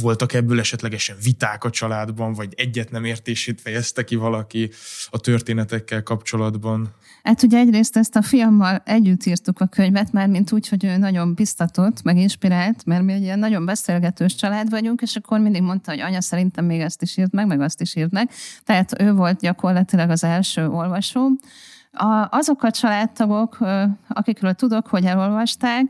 voltak 0.00 0.32
ebből 0.32 0.58
esetlegesen 0.58 1.16
viták 1.22 1.64
a 1.64 1.70
családban, 1.70 2.32
vagy 2.32 2.52
egyet 2.56 2.90
nem 2.90 3.04
értését 3.04 3.60
fejezte 3.60 4.04
ki 4.04 4.14
valaki 4.14 4.70
a 5.10 5.18
történetekkel 5.18 6.02
kapcsolatban? 6.02 6.94
Hát 7.22 7.42
ugye 7.42 7.58
egyrészt 7.58 7.96
ezt 7.96 8.16
a 8.16 8.22
fiammal 8.22 8.82
együtt 8.84 9.24
írtuk 9.24 9.60
a 9.60 9.66
könyvet, 9.66 10.12
már 10.12 10.28
mint 10.28 10.52
úgy, 10.52 10.68
hogy 10.68 10.84
ő 10.84 10.96
nagyon 10.96 11.34
biztatott, 11.34 12.02
meg 12.02 12.16
inspirált, 12.16 12.84
mert 12.84 13.02
mi 13.02 13.12
egy 13.12 13.22
ilyen 13.22 13.38
nagyon 13.38 13.64
beszélgetős 13.64 14.34
család 14.34 14.70
vagyunk, 14.70 15.02
és 15.02 15.16
akkor 15.16 15.40
mindig 15.40 15.62
mondta, 15.62 15.90
hogy 15.90 16.00
anya 16.00 16.20
szerintem 16.20 16.64
még 16.64 16.80
ezt 16.80 17.02
is 17.02 17.16
írt 17.16 17.32
meg, 17.32 17.46
meg 17.46 17.60
azt 17.60 17.80
is 17.80 17.96
írt 17.96 18.10
meg. 18.10 18.30
Tehát 18.64 19.00
ő 19.00 19.12
volt 19.12 19.40
gyakorlatilag 19.40 20.10
az 20.10 20.24
első 20.24 20.68
olvasó. 20.68 21.30
A, 21.96 22.28
azok 22.30 22.62
a 22.62 22.70
családtagok, 22.70 23.58
akikről 24.08 24.52
tudok, 24.52 24.86
hogy 24.86 25.04
elolvasták, 25.04 25.84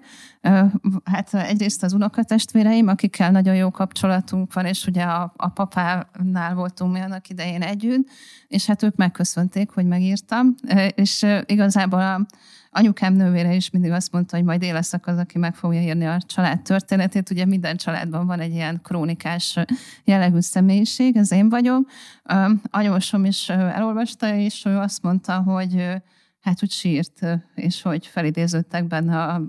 hát 1.05 1.35
egyrészt 1.35 1.83
az 1.83 1.93
unokatestvéreim, 1.93 2.89
akikkel 2.89 3.31
nagyon 3.31 3.55
jó 3.55 3.71
kapcsolatunk 3.71 4.53
van, 4.53 4.67
és 4.67 4.87
ugye 4.87 5.03
a, 5.03 5.33
a 5.37 5.49
papánál 5.49 6.55
voltunk 6.55 6.93
mi 6.93 7.01
annak 7.01 7.29
idején 7.29 7.63
együtt, 7.63 8.09
és 8.49 8.67
hát 8.67 8.83
ők 8.83 8.97
megköszönték, 8.97 9.71
hogy 9.71 9.87
megírtam, 9.87 10.55
és 10.95 11.27
igazából 11.47 12.01
a, 12.01 12.27
anyukám 12.75 13.15
nővére 13.15 13.55
is 13.55 13.71
mindig 13.71 13.91
azt 13.91 14.13
mondta, 14.13 14.37
hogy 14.37 14.45
majd 14.45 14.63
én 14.63 14.73
leszek 14.73 15.07
az, 15.07 15.19
aki 15.19 15.39
meg 15.39 15.55
fogja 15.55 15.81
írni 15.81 16.07
a 16.07 16.21
család 16.27 16.63
történetét. 16.63 17.31
Ugye 17.31 17.45
minden 17.45 17.77
családban 17.77 18.27
van 18.27 18.41
egy 18.41 18.53
ilyen 18.53 18.81
krónikás 18.83 19.59
jellegű 20.05 20.41
személyiség, 20.41 21.17
ez 21.17 21.33
én 21.33 21.49
vagyok. 21.49 21.91
Anyósom 22.71 23.25
is 23.25 23.49
elolvasta, 23.49 24.35
és 24.35 24.65
ő 24.65 24.77
azt 24.77 25.03
mondta, 25.03 25.43
hogy 25.43 25.89
hát 26.41 26.63
úgy 26.63 26.71
sírt, 26.71 27.27
és 27.55 27.83
hogy 27.83 28.07
felidéződtek 28.07 28.87
benne 28.87 29.23
a 29.23 29.43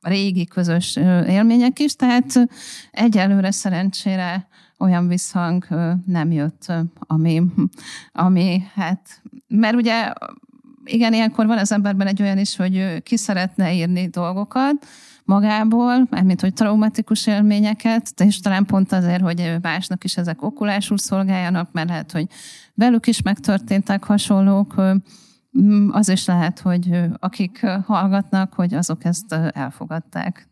régi 0.00 0.44
közös 0.44 0.96
élmények 1.26 1.78
is, 1.78 1.94
tehát 1.94 2.48
egyelőre 2.90 3.50
szerencsére 3.50 4.48
olyan 4.78 5.08
visszhang 5.08 5.66
nem 6.06 6.32
jött, 6.32 6.72
ami, 6.98 7.42
ami 8.12 8.62
hát, 8.74 9.22
mert 9.48 9.74
ugye 9.74 10.12
igen, 10.88 11.12
ilyenkor 11.12 11.46
van 11.46 11.58
az 11.58 11.72
emberben 11.72 12.06
egy 12.06 12.22
olyan 12.22 12.38
is, 12.38 12.56
hogy 12.56 13.02
ki 13.02 13.16
szeretne 13.16 13.74
írni 13.74 14.06
dolgokat 14.06 14.86
magából, 15.24 16.06
mármint 16.10 16.40
hogy 16.40 16.52
traumatikus 16.52 17.26
élményeket, 17.26 18.20
és 18.20 18.40
talán 18.40 18.66
pont 18.66 18.92
azért, 18.92 19.22
hogy 19.22 19.56
másnak 19.62 20.04
is 20.04 20.16
ezek 20.16 20.42
okulásul 20.42 20.98
szolgáljanak, 20.98 21.72
mert 21.72 21.88
lehet, 21.88 22.12
hogy 22.12 22.26
velük 22.74 23.06
is 23.06 23.22
megtörténtek 23.22 24.04
hasonlók, 24.04 24.74
az 25.90 26.08
is 26.08 26.24
lehet, 26.24 26.60
hogy 26.60 27.00
akik 27.18 27.66
hallgatnak, 27.86 28.52
hogy 28.52 28.74
azok 28.74 29.04
ezt 29.04 29.32
elfogadták. 29.52 30.47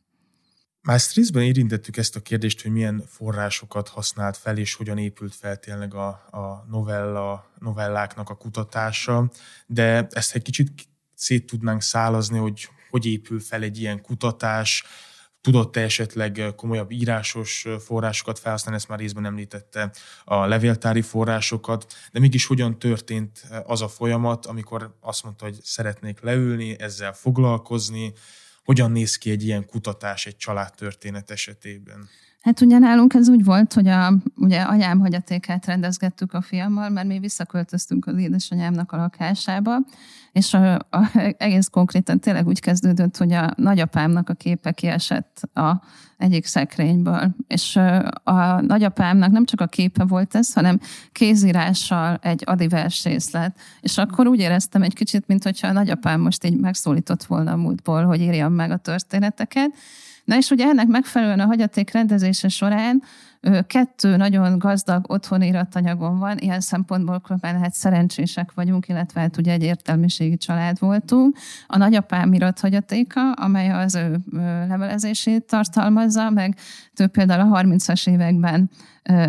Maastrichtben 0.87 1.43
érintettük 1.43 1.97
ezt 1.97 2.17
a 2.17 2.21
kérdést, 2.21 2.63
hogy 2.63 2.71
milyen 2.71 3.05
forrásokat 3.09 3.89
használt 3.89 4.37
fel, 4.37 4.59
és 4.59 4.75
hogyan 4.75 4.99
épült 4.99 5.35
fel 5.35 5.57
tényleg 5.57 5.95
a, 5.95 6.09
a 6.09 6.67
novella, 6.71 7.51
novelláknak 7.59 8.31
a 8.31 8.37
kutatása, 8.37 9.31
de 9.67 10.07
ezt 10.11 10.35
egy 10.35 10.43
kicsit 10.43 10.89
szét 11.15 11.47
tudnánk 11.47 11.83
szálazni, 11.83 12.39
hogy 12.39 12.69
hogy 12.91 13.07
épül 13.07 13.41
fel 13.41 13.63
egy 13.63 13.81
ilyen 13.81 14.01
kutatás, 14.01 14.85
tudott-e 15.41 15.81
esetleg 15.81 16.53
komolyabb 16.57 16.91
írásos 16.91 17.67
forrásokat 17.79 18.39
felhasználni, 18.39 18.79
ezt 18.79 18.89
már 18.89 18.99
részben 18.99 19.25
említette 19.25 19.93
a 20.25 20.47
levéltári 20.47 21.03
forrásokat, 21.03 21.95
de 22.13 22.19
mégis 22.21 22.47
hogyan 22.47 22.79
történt 22.79 23.47
az 23.65 23.83
a 23.83 23.89
folyamat, 23.89 24.47
amikor 24.47 24.97
azt 25.01 25.25
mondta, 25.25 25.45
hogy 25.45 25.59
szeretnék 25.63 26.21
leülni, 26.21 26.81
ezzel 26.81 27.13
foglalkozni, 27.13 28.13
hogyan 28.67 28.91
néz 28.91 29.17
ki 29.17 29.31
egy 29.31 29.45
ilyen 29.45 29.67
kutatás 29.67 30.27
egy 30.27 30.37
családtörténet 30.37 31.31
esetében? 31.31 32.09
Hát 32.47 32.61
ugye 32.61 32.79
nálunk 32.79 33.15
ez 33.15 33.29
úgy 33.29 33.45
volt, 33.45 33.73
hogy 33.73 33.89
a, 33.89 34.13
ugye 34.37 34.61
anyám 34.61 35.01
hagyatékát 35.01 35.67
rendezgettük 35.67 36.33
a 36.33 36.41
fiammal, 36.41 36.89
mert 36.89 37.07
mi 37.07 37.19
visszaköltöztünk 37.19 38.07
az 38.07 38.19
édesanyámnak 38.19 38.93
a 38.93 38.97
lakásába, 38.97 39.79
és 40.33 40.55
a, 40.55 40.75
a, 40.75 41.11
egész 41.39 41.69
konkrétan 41.69 42.21
tényleg 42.21 42.47
úgy 42.47 42.61
kezdődött, 42.61 43.17
hogy 43.17 43.33
a 43.33 43.53
nagyapámnak 43.57 44.29
a 44.29 44.35
képe 44.35 44.73
kiesett 44.73 45.41
a 45.55 45.83
egyik 46.19 46.45
szekrényből, 46.45 47.37
és 47.47 47.77
a 48.25 48.61
nagyapámnak 48.61 49.31
nem 49.31 49.45
csak 49.45 49.61
a 49.61 49.67
képe 49.67 50.05
volt 50.05 50.35
ez, 50.35 50.53
hanem 50.53 50.81
kézírással 51.13 52.19
egy 52.23 52.43
adivers 52.45 53.05
részlet, 53.05 53.59
és 53.81 53.99
akkor 53.99 54.27
úgy 54.27 54.41
éreztem 54.41 54.83
egy 54.83 54.95
kicsit, 54.95 55.27
mint 55.27 55.45
hogyha 55.45 55.69
a 55.69 55.73
nagyapám 55.73 56.21
most 56.21 56.45
így 56.45 56.57
megszólított 56.57 57.25
volna 57.25 57.53
a 57.53 57.57
múltból, 57.57 58.05
hogy 58.05 58.21
írjam 58.21 58.53
meg 58.53 58.71
a 58.71 58.77
történeteket, 58.77 59.71
Na 60.27 60.37
és 60.37 60.51
ugye 60.51 60.67
ennek 60.67 60.87
megfelelően 60.87 61.41
a 61.41 61.47
hagyaték 61.47 61.93
rendezése 61.93 62.49
során 62.49 63.03
kettő 63.67 64.17
nagyon 64.17 64.59
gazdag 64.59 65.11
otthoni 65.11 65.47
iratanyagon 65.47 66.19
van, 66.19 66.39
ilyen 66.39 66.61
szempontból 66.61 67.21
különben 67.21 67.55
lehet 67.55 67.75
szerencsések 67.75 68.53
vagyunk, 68.55 68.89
illetve 68.89 69.21
hát 69.21 69.37
ugye 69.37 69.53
egy 69.53 69.63
értelmiségi 69.63 70.37
család 70.37 70.79
voltunk. 70.79 71.37
A 71.67 71.77
nagyapám 71.77 72.33
irat 72.33 72.61
hagyatéka, 72.61 73.33
amely 73.33 73.71
az 73.71 73.95
ő 73.95 74.19
levelezését 74.69 75.45
tartalmazza, 75.45 76.31
meg 76.31 76.57
több 76.95 77.11
például 77.11 77.53
a 77.53 77.61
30-as 77.61 78.09
években 78.09 78.71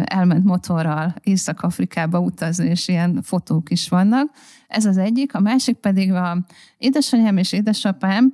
elment 0.03 0.43
motorral 0.43 1.15
Észak-Afrikába 1.23 2.19
utazni, 2.19 2.69
és 2.69 2.87
ilyen 2.87 3.21
fotók 3.21 3.69
is 3.69 3.89
vannak. 3.89 4.29
Ez 4.67 4.85
az 4.85 4.97
egyik. 4.97 5.35
A 5.35 5.39
másik 5.39 5.75
pedig 5.75 6.13
a 6.13 6.37
édesanyám 6.77 7.37
és 7.37 7.51
édesapám 7.51 8.33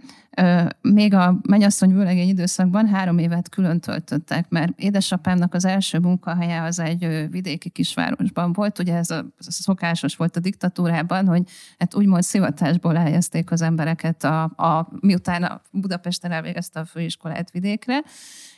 még 0.82 1.13
a 1.13 1.40
mennyasszony 1.48 1.94
vőlegény 1.94 2.28
időszakban 2.28 2.88
három 2.88 3.18
évet 3.18 3.50
külön 3.50 3.80
töltöttek, 3.80 4.50
mert 4.50 4.80
édesapámnak 4.80 5.54
az 5.54 5.66
első 5.66 6.00
munkahelye 6.00 6.62
az 6.62 6.80
egy 6.80 7.28
vidéki 7.30 7.70
kisvárosban 7.70 8.54
volt. 8.54 8.80
Ugye 8.80 8.96
ez 8.96 9.10
a, 9.10 9.25
ez 9.40 9.48
a 9.48 9.52
szokásos 9.52 10.16
volt 10.16 10.36
a 10.36 10.40
diktatúrában, 10.40 11.28
hogy 11.28 11.44
hát 11.78 11.96
úgymond 11.96 12.24
szivatásból 12.24 12.98
eljezték 12.98 13.52
az 13.52 13.62
embereket, 13.62 14.24
a, 14.24 14.44
a, 14.44 14.90
miután 15.00 15.44
a 15.44 15.62
Budapesten 15.72 16.32
elvégezte 16.32 16.80
a 16.80 16.86
főiskolát 16.86 17.52
vidékre, 17.52 18.02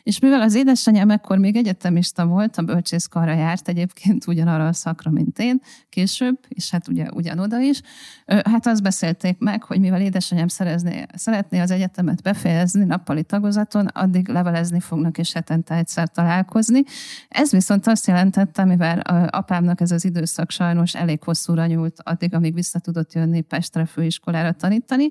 és 0.05 0.19
mivel 0.19 0.41
az 0.41 0.55
édesanyám 0.55 1.09
ekkor 1.09 1.37
még 1.37 1.55
egyetemista 1.55 2.25
volt, 2.25 2.57
a 2.57 2.61
bölcsészkarra 2.61 3.33
járt 3.33 3.67
egyébként 3.67 4.27
ugyanarra 4.27 4.67
a 4.67 4.73
szakra, 4.73 5.11
mint 5.11 5.39
én 5.39 5.61
később, 5.89 6.39
és 6.47 6.69
hát 6.69 6.87
ugye 6.87 7.07
ugyanoda 7.13 7.59
is, 7.59 7.81
hát 8.25 8.67
azt 8.67 8.83
beszélték 8.83 9.37
meg, 9.37 9.63
hogy 9.63 9.79
mivel 9.79 10.01
édesanyám 10.01 10.47
szerezné, 10.47 11.05
szeretné 11.13 11.59
az 11.65 11.71
egyetemet 11.71 12.21
befejezni 12.21 12.83
nappali 12.83 13.23
tagozaton, 13.23 13.85
addig 13.85 14.27
levelezni 14.27 14.79
fognak, 14.79 15.17
és 15.17 15.33
hetente 15.33 15.75
egyszer 15.75 16.09
találkozni. 16.09 16.83
Ez 17.29 17.51
viszont 17.51 17.87
azt 17.87 18.07
jelentette, 18.07 18.65
mivel 18.65 18.99
apámnak 19.29 19.81
ez 19.81 19.91
az 19.91 20.05
időszak 20.05 20.51
sajnos 20.51 20.95
elég 20.95 21.23
hosszúra 21.23 21.65
nyúlt, 21.65 21.99
addig, 22.03 22.33
amíg 22.33 22.53
vissza 22.53 22.79
tudott 22.79 23.13
jönni 23.13 23.41
Pestre 23.41 23.85
főiskolára 23.85 24.51
tanítani, 24.51 25.09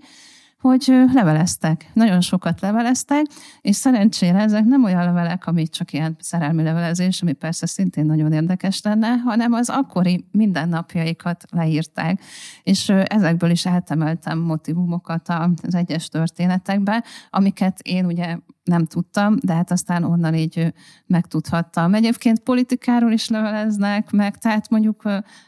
hogy 0.68 0.94
leveleztek. 1.12 1.90
Nagyon 1.92 2.20
sokat 2.20 2.60
leveleztek, 2.60 3.24
és 3.60 3.76
szerencsére 3.76 4.38
ezek 4.38 4.64
nem 4.64 4.84
olyan 4.84 5.04
levelek, 5.04 5.46
ami 5.46 5.68
csak 5.68 5.92
ilyen 5.92 6.16
szerelmi 6.20 6.62
levelezés, 6.62 7.22
ami 7.22 7.32
persze 7.32 7.66
szintén 7.66 8.06
nagyon 8.06 8.32
érdekes 8.32 8.82
lenne, 8.82 9.08
hanem 9.08 9.52
az 9.52 9.68
akkori 9.68 10.24
mindennapjaikat 10.30 11.44
leírták. 11.50 12.20
És 12.62 12.88
ezekből 12.88 13.50
is 13.50 13.66
eltemeltem 13.66 14.38
motivumokat 14.38 15.28
az 15.62 15.74
egyes 15.74 16.08
történetekbe, 16.08 17.04
amiket 17.30 17.80
én 17.80 18.04
ugye 18.04 18.36
nem 18.62 18.86
tudtam, 18.86 19.36
de 19.40 19.54
hát 19.54 19.70
aztán 19.70 20.04
onnan 20.04 20.34
így 20.34 20.72
megtudhattam. 21.06 21.94
Egyébként 21.94 22.38
politikáról 22.40 23.12
is 23.12 23.28
leveleznek 23.28 24.10
meg, 24.10 24.38
tehát 24.38 24.70
mondjuk 24.70 25.02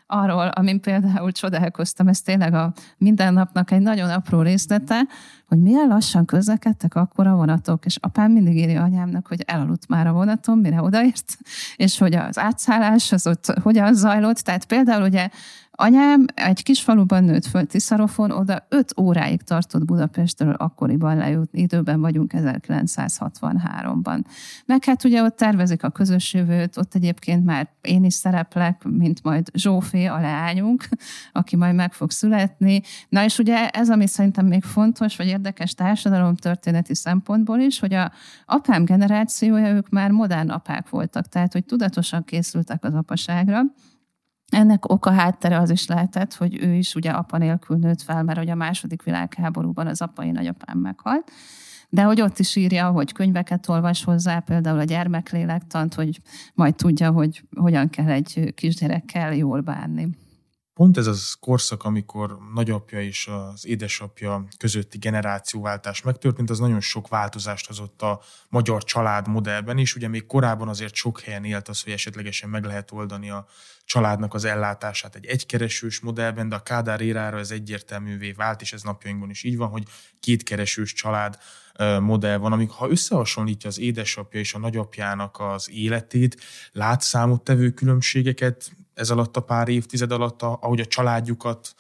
arról, 0.07 0.49
amin 0.49 0.81
például 0.81 1.33
csodálkoztam, 1.33 2.09
ez 2.09 2.21
tényleg 2.21 2.55
a 2.55 2.73
mindennapnak 2.99 3.71
egy 3.71 3.81
nagyon 3.81 4.11
apró 4.11 4.43
részlete, 4.43 5.03
hogy 5.49 5.59
milyen 5.59 5.89
lassan 5.89 6.25
közlekedtek 6.25 6.95
akkor 6.95 7.27
a 7.27 7.35
vonatok, 7.35 7.85
és 7.85 7.97
apám 8.01 8.33
mindig 8.33 8.57
írja 8.57 8.83
anyámnak, 8.83 9.27
hogy 9.27 9.43
elaludt 9.47 9.89
már 9.89 10.07
a 10.07 10.13
vonaton, 10.13 10.59
mire 10.59 10.83
odaért, 10.83 11.39
és 11.77 11.99
hogy 11.99 12.15
az 12.15 12.39
átszállás 12.39 13.13
az 13.13 13.27
ott 13.27 13.47
hogyan 13.63 13.95
zajlott. 13.95 14.39
Tehát 14.39 14.65
például 14.65 15.03
ugye 15.03 15.29
Anyám 15.79 16.25
egy 16.35 16.63
kis 16.63 16.83
faluban 16.83 17.25
nőtt 17.25 17.47
föl 17.47 17.67
Tiszarofon, 17.67 18.31
oda 18.31 18.67
öt 18.69 18.93
óráig 19.01 19.43
tartott 19.43 19.85
Budapestről 19.85 20.53
akkoriban 20.53 21.17
lejutni, 21.17 21.61
időben 21.61 22.01
vagyunk 22.01 22.33
1963-ban. 22.35 24.25
Meg 24.67 24.85
hát 24.85 25.05
ugye 25.05 25.23
ott 25.23 25.37
tervezik 25.37 25.83
a 25.83 25.91
közös 25.91 26.35
jövőt, 26.35 26.77
ott 26.77 26.95
egyébként 26.95 27.45
már 27.45 27.69
én 27.81 28.05
is 28.05 28.15
szereplek, 28.15 28.85
mint 28.85 29.23
majd 29.23 29.49
Zsófé, 29.55 30.05
a 30.05 30.21
leányunk, 30.21 30.89
aki 31.33 31.57
majd 31.57 31.75
meg 31.75 31.93
fog 31.93 32.11
születni. 32.11 32.83
Na 33.09 33.25
és 33.25 33.39
ugye 33.39 33.69
ez, 33.69 33.91
ami 33.91 34.07
szerintem 34.07 34.47
még 34.47 34.63
fontos, 34.63 35.17
vagy 35.17 35.27
érdekes 35.27 35.75
társadalomtörténeti 35.75 36.95
szempontból 36.95 37.59
is, 37.59 37.79
hogy 37.79 37.95
a 37.95 38.13
apám 38.47 38.85
generációja, 38.85 39.69
ők 39.69 39.89
már 39.89 40.11
modern 40.11 40.49
apák 40.49 40.89
voltak, 40.89 41.29
tehát 41.29 41.53
hogy 41.53 41.65
tudatosan 41.65 42.25
készültek 42.25 42.85
az 42.85 42.95
apaságra, 42.95 43.63
ennek 44.49 44.93
oka 44.93 45.11
háttere 45.11 45.59
az 45.59 45.71
is 45.71 45.87
lehetett, 45.87 46.35
hogy 46.35 46.63
ő 46.63 46.75
is 46.75 46.95
ugye 46.95 47.11
apa 47.11 47.39
nélkül 47.39 47.77
nőtt 47.77 48.03
fel, 48.03 48.23
mert 48.23 48.39
hogy 48.39 48.51
a 48.51 48.55
második 48.55 49.03
világháborúban 49.03 49.87
az 49.87 50.01
apai 50.01 50.31
nagyapám 50.31 50.79
meghalt. 50.79 51.31
De 51.89 52.03
hogy 52.03 52.21
ott 52.21 52.39
is 52.39 52.57
írja, 52.57 52.91
hogy 52.91 53.13
könyveket 53.13 53.69
olvas 53.69 54.05
hozzá, 54.05 54.39
például 54.39 54.79
a 54.79 54.85
gyermeklélektant, 54.85 55.95
hogy 55.95 56.21
majd 56.55 56.75
tudja, 56.75 57.11
hogy 57.11 57.43
hogyan 57.57 57.91
kell 57.91 58.09
egy 58.09 58.53
kisgyerekkel 58.55 59.35
jól 59.35 59.61
bánni. 59.61 60.09
Pont 60.77 60.97
ez 60.97 61.07
az 61.07 61.37
korszak, 61.41 61.85
amikor 61.85 62.39
nagyapja 62.55 63.03
és 63.03 63.27
az 63.27 63.67
édesapja 63.67 64.47
közötti 64.59 64.99
generációváltás 64.99 66.03
megtörtént, 66.03 66.51
az 66.51 66.59
nagyon 66.59 66.81
sok 66.81 67.09
változást 67.09 67.67
hozott 67.67 68.03
a 68.03 68.21
magyar 68.49 68.85
család 68.85 69.29
modellben 69.29 69.79
is. 69.79 69.95
Ugye 69.95 70.09
még 70.09 70.27
korábban 70.27 70.69
azért 70.69 70.95
sok 70.95 71.21
helyen 71.21 71.45
élt 71.45 71.69
az, 71.69 71.83
hogy 71.83 71.93
esetlegesen 71.93 72.49
meg 72.49 72.65
lehet 72.65 72.93
oldani 72.93 73.31
a 73.31 73.47
családnak 73.85 74.35
az 74.35 74.45
ellátását 74.45 75.15
egy 75.15 75.27
egykeresős 75.27 76.01
modellben, 76.01 76.49
de 76.49 76.55
a 76.55 76.63
Kádár 76.63 77.01
érára 77.01 77.39
ez 77.39 77.51
egyértelművé 77.51 78.33
vált, 78.33 78.61
és 78.61 78.73
ez 78.73 78.83
napjainkban 78.83 79.31
is 79.31 79.43
így 79.43 79.57
van, 79.57 79.69
hogy 79.69 79.83
kétkeresős 80.21 80.93
család 80.93 81.39
modell 82.01 82.37
van, 82.37 82.53
amik 82.53 82.71
ha 82.71 82.91
összehasonlítja 82.91 83.69
az 83.69 83.79
édesapja 83.79 84.41
és 84.41 84.55
a 84.55 84.59
nagyapjának 84.59 85.41
az 85.41 85.71
életét, 85.71 86.41
lát 86.73 87.01
számottevő 87.01 87.71
különbségeket 87.71 88.71
ez 88.97 89.11
alatt 89.11 89.37
a 89.37 89.41
pár 89.41 89.69
évtized 89.69 90.13
alatt, 90.13 90.43
ahogy 90.43 90.81
a 90.81 90.87
családjukat 90.87 91.75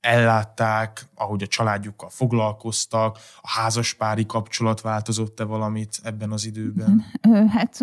ellátták, 0.00 1.08
ahogy 1.14 1.42
a 1.42 1.46
családjukkal 1.46 2.08
foglalkoztak, 2.08 3.18
a 3.40 3.48
házaspári 3.48 4.26
kapcsolat 4.26 4.80
változott-e 4.80 5.44
valamit 5.44 6.00
ebben 6.02 6.32
az 6.32 6.46
időben? 6.46 7.04
Hát 7.48 7.78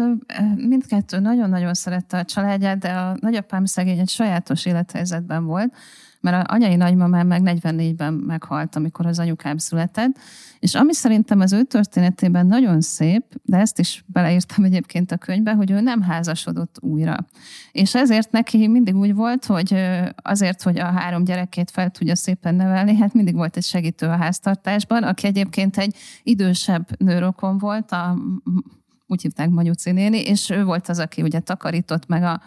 mindkettő 0.55 1.19
nagyon-nagyon 1.19 1.73
szerette 1.73 2.17
a 2.17 2.25
családját, 2.25 2.77
de 2.77 2.91
a 2.91 3.17
nagyapám 3.19 3.65
szegény 3.65 3.99
egy 3.99 4.09
sajátos 4.09 4.65
élethelyzetben 4.65 5.45
volt, 5.45 5.73
mert 6.21 6.47
a 6.47 6.53
anyai 6.53 6.75
nagymamám 6.75 7.27
meg 7.27 7.41
44-ben 7.45 8.13
meghalt, 8.13 8.75
amikor 8.75 9.05
az 9.05 9.19
anyukám 9.19 9.57
született, 9.57 10.19
és 10.59 10.75
ami 10.75 10.93
szerintem 10.93 11.39
az 11.39 11.53
ő 11.53 11.63
történetében 11.63 12.45
nagyon 12.45 12.81
szép, 12.81 13.23
de 13.43 13.57
ezt 13.57 13.79
is 13.79 14.03
beleírtam 14.07 14.63
egyébként 14.63 15.11
a 15.11 15.17
könyvbe, 15.17 15.53
hogy 15.53 15.71
ő 15.71 15.79
nem 15.79 16.01
házasodott 16.01 16.75
újra. 16.79 17.17
És 17.71 17.95
ezért 17.95 18.31
neki 18.31 18.67
mindig 18.67 18.95
úgy 18.95 19.13
volt, 19.13 19.45
hogy 19.45 19.75
azért, 20.15 20.61
hogy 20.61 20.79
a 20.79 20.85
három 20.85 21.23
gyerekét 21.23 21.71
fel 21.71 21.89
tudja 21.89 22.15
szépen 22.15 22.55
nevelni, 22.55 22.95
hát 22.95 23.13
mindig 23.13 23.35
volt 23.35 23.57
egy 23.57 23.63
segítő 23.63 24.07
a 24.07 24.17
háztartásban, 24.17 25.03
aki 25.03 25.27
egyébként 25.27 25.77
egy 25.77 25.95
idősebb 26.23 26.87
nőrokon 26.97 27.57
volt, 27.57 27.91
a, 27.91 28.17
úgy 29.07 29.21
hívták 29.21 29.49
Manyuci 29.49 29.91
néni, 29.91 30.19
és 30.19 30.49
ő 30.49 30.63
volt 30.63 30.89
az, 30.89 30.99
aki 30.99 31.21
ugye 31.21 31.39
takarított 31.39 32.07
meg 32.07 32.23
a 32.23 32.41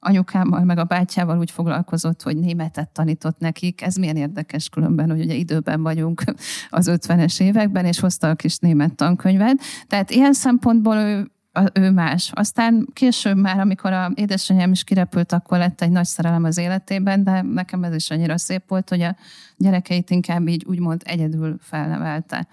anyukámmal, 0.00 0.64
meg 0.64 0.78
a 0.78 0.84
bátyával 0.84 1.38
úgy 1.38 1.50
foglalkozott, 1.50 2.22
hogy 2.22 2.36
németet 2.36 2.88
tanított 2.88 3.38
nekik. 3.38 3.82
Ez 3.82 3.96
milyen 3.96 4.16
érdekes 4.16 4.68
különben, 4.68 5.10
hogy 5.10 5.20
ugye 5.20 5.34
időben 5.34 5.82
vagyunk 5.82 6.22
az 6.70 6.90
50-es 6.92 7.40
években, 7.40 7.84
és 7.84 8.00
hozta 8.00 8.28
a 8.28 8.34
kis 8.34 8.58
német 8.58 8.94
tankönyvet. 8.94 9.60
Tehát 9.86 10.10
ilyen 10.10 10.32
szempontból 10.32 10.96
ő 10.96 11.30
ő 11.72 11.90
más. 11.90 12.30
Aztán 12.34 12.88
később 12.92 13.36
már, 13.36 13.60
amikor 13.60 13.92
a 13.92 14.10
édesanyám 14.14 14.72
is 14.72 14.84
kirepült, 14.84 15.32
akkor 15.32 15.58
lett 15.58 15.80
egy 15.80 15.90
nagy 15.90 16.04
szerelem 16.04 16.44
az 16.44 16.58
életében, 16.58 17.24
de 17.24 17.42
nekem 17.42 17.84
ez 17.84 17.94
is 17.94 18.10
annyira 18.10 18.38
szép 18.38 18.62
volt, 18.68 18.88
hogy 18.88 19.00
a 19.00 19.16
gyerekeit 19.56 20.10
inkább 20.10 20.48
így 20.48 20.64
úgymond 20.66 21.02
egyedül 21.04 21.56
felnevelte. 21.60 22.46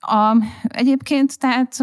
A, 0.00 0.36
egyébként 0.62 1.38
tehát 1.38 1.76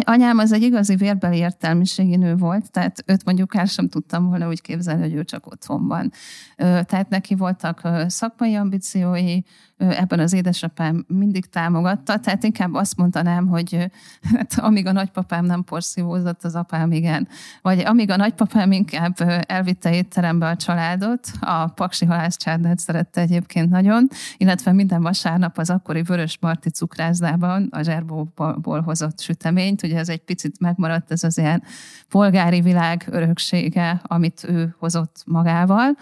anyám 0.00 0.38
az 0.38 0.52
egy 0.52 0.62
igazi 0.62 0.96
vérbeli 0.96 1.36
értelmiségi 1.36 2.16
nő 2.16 2.36
volt, 2.36 2.70
tehát 2.70 3.02
őt 3.06 3.24
mondjuk 3.24 3.56
el 3.56 3.66
sem 3.66 3.88
tudtam 3.88 4.26
volna 4.26 4.48
úgy 4.48 4.60
képzelni, 4.60 5.02
hogy 5.02 5.14
ő 5.14 5.24
csak 5.24 5.46
otthon 5.46 5.86
van. 5.86 6.12
Tehát 6.56 7.08
neki 7.08 7.34
voltak 7.34 7.88
szakmai 8.06 8.54
ambíciói, 8.54 9.38
ebben 9.76 10.18
az 10.18 10.32
édesapám 10.32 11.04
mindig 11.08 11.46
támogatta, 11.46 12.18
tehát 12.18 12.44
inkább 12.44 12.74
azt 12.74 12.96
mondanám, 12.96 13.46
hogy 13.46 13.90
hát, 14.36 14.58
amíg 14.58 14.86
a 14.86 14.92
nagypapám 14.92 15.44
nem 15.44 15.64
porszívózott, 15.64 16.44
az 16.44 16.54
apám 16.54 16.92
igen. 16.92 17.28
Vagy 17.62 17.80
amíg 17.80 18.10
a 18.10 18.16
nagypapám 18.16 18.72
inkább 18.72 19.14
elvitte 19.46 19.94
étterembe 19.94 20.48
a 20.48 20.56
családot, 20.56 21.30
a 21.40 21.66
paksi 21.66 22.04
halászcsárnát 22.04 22.78
szerette 22.78 23.20
egyébként 23.20 23.70
nagyon, 23.70 24.08
illetve 24.36 24.72
minden 24.72 25.02
vasárnap 25.02 25.58
az 25.58 25.70
akkori 25.70 26.02
Vörös 26.02 26.38
Marti 26.40 26.70
cukrászdában 26.70 27.68
a 27.70 27.82
zserbóból 27.82 28.80
hozott 28.80 29.20
süteményt, 29.20 29.82
ugye 29.82 29.98
ez 29.98 30.08
egy 30.08 30.24
picit 30.24 30.60
megmaradt, 30.60 31.12
ez 31.12 31.24
az 31.24 31.38
ilyen 31.38 31.62
polgári 32.08 32.60
világ 32.60 33.06
öröksége, 33.10 34.00
amit 34.02 34.44
ő 34.48 34.74
hozott 34.78 35.22
magával. 35.26 35.96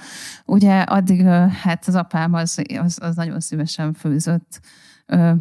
Ugye 0.44 0.80
addig 0.80 1.22
hát 1.62 1.86
az 1.86 1.94
apám 1.94 2.34
az, 2.34 2.62
az, 2.78 2.98
az 3.00 3.16
nagyon 3.16 3.40
szívesen 3.40 3.71
sem 3.72 3.92
főzött. 3.94 4.60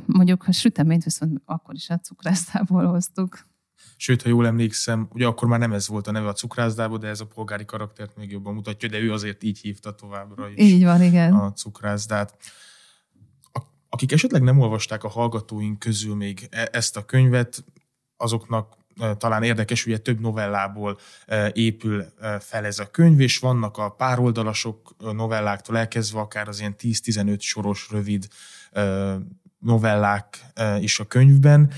Mondjuk 0.06 0.48
a 0.48 0.52
süteményt 0.52 1.04
viszont 1.04 1.41
akkor 1.46 1.76
is 1.76 1.89
a 1.89 2.00
cukrászdából 2.00 2.86
hoztuk. 2.86 3.50
Sőt, 3.96 4.22
ha 4.22 4.30
jól 4.30 4.46
emlékszem, 4.46 5.08
ugye 5.13 5.26
akkor 5.26 5.48
már 5.48 5.60
nem 5.60 5.74
ez 5.74 5.88
volt 5.88 6.08
a 6.08 6.12
neve 6.12 6.28
a 6.28 6.34
cukrászdából, 6.34 6.98
de 6.98 7.08
ez 7.08 7.20
a 7.20 7.28
polgári 7.28 7.65
karaktert 7.65 8.15
még 8.15 8.32
jobban 8.32 8.54
mutatja, 8.54 8.89
de 8.89 9.00
ő 9.00 9.12
azért 9.12 9.44
így 9.44 9.60
hívta 9.60 9.96
továbbra 9.96 10.50
is 10.50 10.58
így 10.58 10.84
van, 10.84 11.02
igen. 11.02 11.34
a 11.34 11.54
cukrászdát. 11.54 12.38
Akik 13.89 14.12
esetleg 14.12 14.41
nem 14.41 14.60
olvasták 14.60 15.04
a 15.04 15.10
hallgatóink 15.10 15.80
közül 15.80 16.15
még 16.15 16.48
e- 16.50 16.70
ezt 16.72 16.98
a 16.98 17.06
könyvet, 17.06 17.63
azoknak 18.17 18.78
talán 19.17 19.43
érdekes, 19.43 19.86
ugye 19.86 19.97
több 19.97 20.19
novellából 20.19 20.99
épül 21.54 22.06
fel 22.39 22.65
ez 22.65 22.80
a 22.80 22.91
könyv, 22.91 23.19
és 23.19 23.38
vannak 23.38 23.77
a 23.77 23.89
pároldalasok 23.89 24.95
novelláktól 24.97 25.77
elkezdve 25.77 26.19
akár 26.19 26.47
az 26.47 26.60
ilyen 26.60 26.75
10-15 26.80 27.39
soros 27.39 27.88
rövid 27.91 28.27
novellák 29.60 30.45
is 30.80 30.99
a 30.99 31.06
könyvben. 31.06 31.71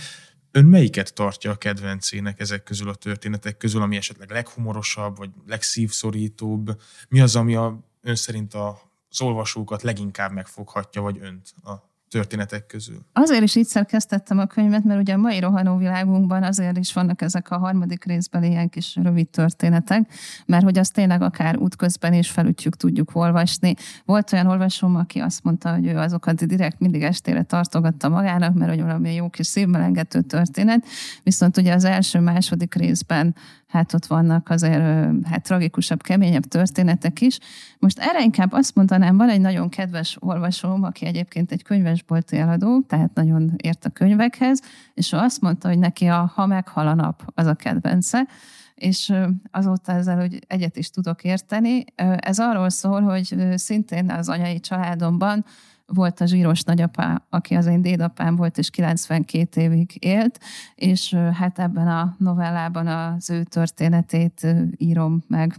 Ön 0.51 0.65
melyiket 0.65 1.13
tartja 1.13 1.51
a 1.51 1.55
kedvencének 1.55 2.39
ezek 2.39 2.63
közül 2.63 2.89
a 2.89 2.95
történetek 2.95 3.57
közül, 3.57 3.81
ami 3.81 3.95
esetleg 3.95 4.29
leghumorosabb, 4.29 5.17
vagy 5.17 5.29
legszívszorítóbb? 5.47 6.81
Mi 7.09 7.21
az, 7.21 7.35
ami 7.35 7.55
a, 7.55 7.79
ön 8.01 8.15
szerint 8.15 8.53
az 8.53 9.21
olvasókat 9.21 9.81
leginkább 9.81 10.31
megfoghatja, 10.31 11.01
vagy 11.01 11.17
önt 11.21 11.53
a 11.63 11.92
történetek 12.13 12.65
közül. 12.65 13.05
Azért 13.13 13.43
is 13.43 13.55
így 13.55 13.65
szerkesztettem 13.65 14.39
a 14.39 14.45
könyvet, 14.45 14.83
mert 14.83 14.99
ugye 14.99 15.13
a 15.13 15.17
mai 15.17 15.39
rohanó 15.39 15.77
világunkban 15.77 16.43
azért 16.43 16.77
is 16.77 16.93
vannak 16.93 17.21
ezek 17.21 17.51
a 17.51 17.57
harmadik 17.57 18.03
részben 18.03 18.43
ilyen 18.43 18.69
kis 18.69 18.95
rövid 18.95 19.27
történetek, 19.27 20.11
mert 20.45 20.63
hogy 20.63 20.77
azt 20.77 20.93
tényleg 20.93 21.21
akár 21.21 21.57
útközben 21.57 22.13
is 22.13 22.29
felütjük, 22.29 22.75
tudjuk 22.75 23.15
olvasni. 23.15 23.73
Volt 24.05 24.33
olyan 24.33 24.47
olvasóm, 24.47 24.95
aki 24.95 25.19
azt 25.19 25.43
mondta, 25.43 25.73
hogy 25.73 25.87
ő 25.87 25.97
azokat 25.97 26.45
direkt 26.45 26.79
mindig 26.79 27.03
estére 27.03 27.43
tartogatta 27.43 28.09
magának, 28.09 28.53
mert 28.53 28.71
hogy 28.71 28.81
valami 28.81 29.13
jó 29.13 29.29
kis 29.29 29.47
szívmelengető 29.47 30.21
történet, 30.21 30.85
viszont 31.23 31.57
ugye 31.57 31.73
az 31.73 31.83
első-második 31.83 32.75
részben 32.75 33.35
hát 33.73 33.93
ott 33.93 34.05
vannak 34.05 34.49
azért 34.49 34.81
hát 35.25 35.43
tragikusabb, 35.43 36.01
keményebb 36.01 36.43
történetek 36.43 37.21
is. 37.21 37.37
Most 37.79 37.99
erre 37.99 38.23
inkább 38.23 38.51
azt 38.51 38.75
mondanám, 38.75 39.17
van 39.17 39.29
egy 39.29 39.41
nagyon 39.41 39.69
kedves 39.69 40.17
olvasóm, 40.19 40.83
aki 40.83 41.05
egyébként 41.05 41.51
egy 41.51 41.63
könyvesbolti 41.63 42.37
eladó, 42.37 42.81
tehát 42.81 43.13
nagyon 43.13 43.53
ért 43.57 43.85
a 43.85 43.89
könyvekhez, 43.89 44.61
és 44.93 45.11
ő 45.11 45.17
azt 45.17 45.41
mondta, 45.41 45.67
hogy 45.67 45.79
neki 45.79 46.05
a 46.05 46.31
Ha 46.35 46.45
meghal 46.45 46.87
a 46.87 46.93
nap 46.93 47.31
az 47.35 47.45
a 47.45 47.53
kedvence, 47.53 48.27
és 48.75 49.13
azóta 49.51 49.91
ezzel 49.91 50.19
hogy 50.19 50.39
egyet 50.47 50.77
is 50.77 50.89
tudok 50.89 51.23
érteni. 51.23 51.85
Ez 52.17 52.39
arról 52.39 52.69
szól, 52.69 53.01
hogy 53.01 53.35
szintén 53.55 54.11
az 54.11 54.29
anyai 54.29 54.59
családomban 54.59 55.45
volt 55.85 56.21
a 56.21 56.25
zsíros 56.25 56.61
nagyapá, 56.61 57.25
aki 57.29 57.53
az 57.55 57.65
én 57.65 57.81
dédapám 57.81 58.35
volt, 58.35 58.57
és 58.57 58.69
92 58.69 59.61
évig 59.61 59.95
élt, 59.99 60.39
és 60.75 61.13
hát 61.13 61.59
ebben 61.59 61.87
a 61.87 62.15
novellában 62.17 62.87
az 62.87 63.29
ő 63.29 63.43
történetét 63.43 64.47
írom 64.77 65.23
meg. 65.27 65.55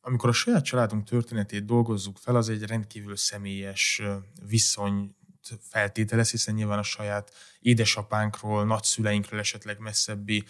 Amikor 0.00 0.28
a 0.28 0.32
saját 0.32 0.64
családunk 0.64 1.04
történetét 1.04 1.64
dolgozzuk 1.64 2.16
fel, 2.18 2.36
az 2.36 2.48
egy 2.48 2.62
rendkívül 2.62 3.16
személyes 3.16 4.02
viszony 4.48 5.14
feltételez, 5.60 6.30
hiszen 6.30 6.54
nyilván 6.54 6.78
a 6.78 6.82
saját 6.82 7.30
édesapánkról, 7.60 8.64
nagyszüleinkről, 8.64 9.40
esetleg 9.40 9.78
messzebbi 9.78 10.44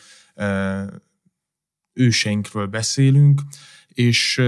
őseinkről 1.92 2.66
beszélünk, 2.66 3.40
és, 3.88 4.42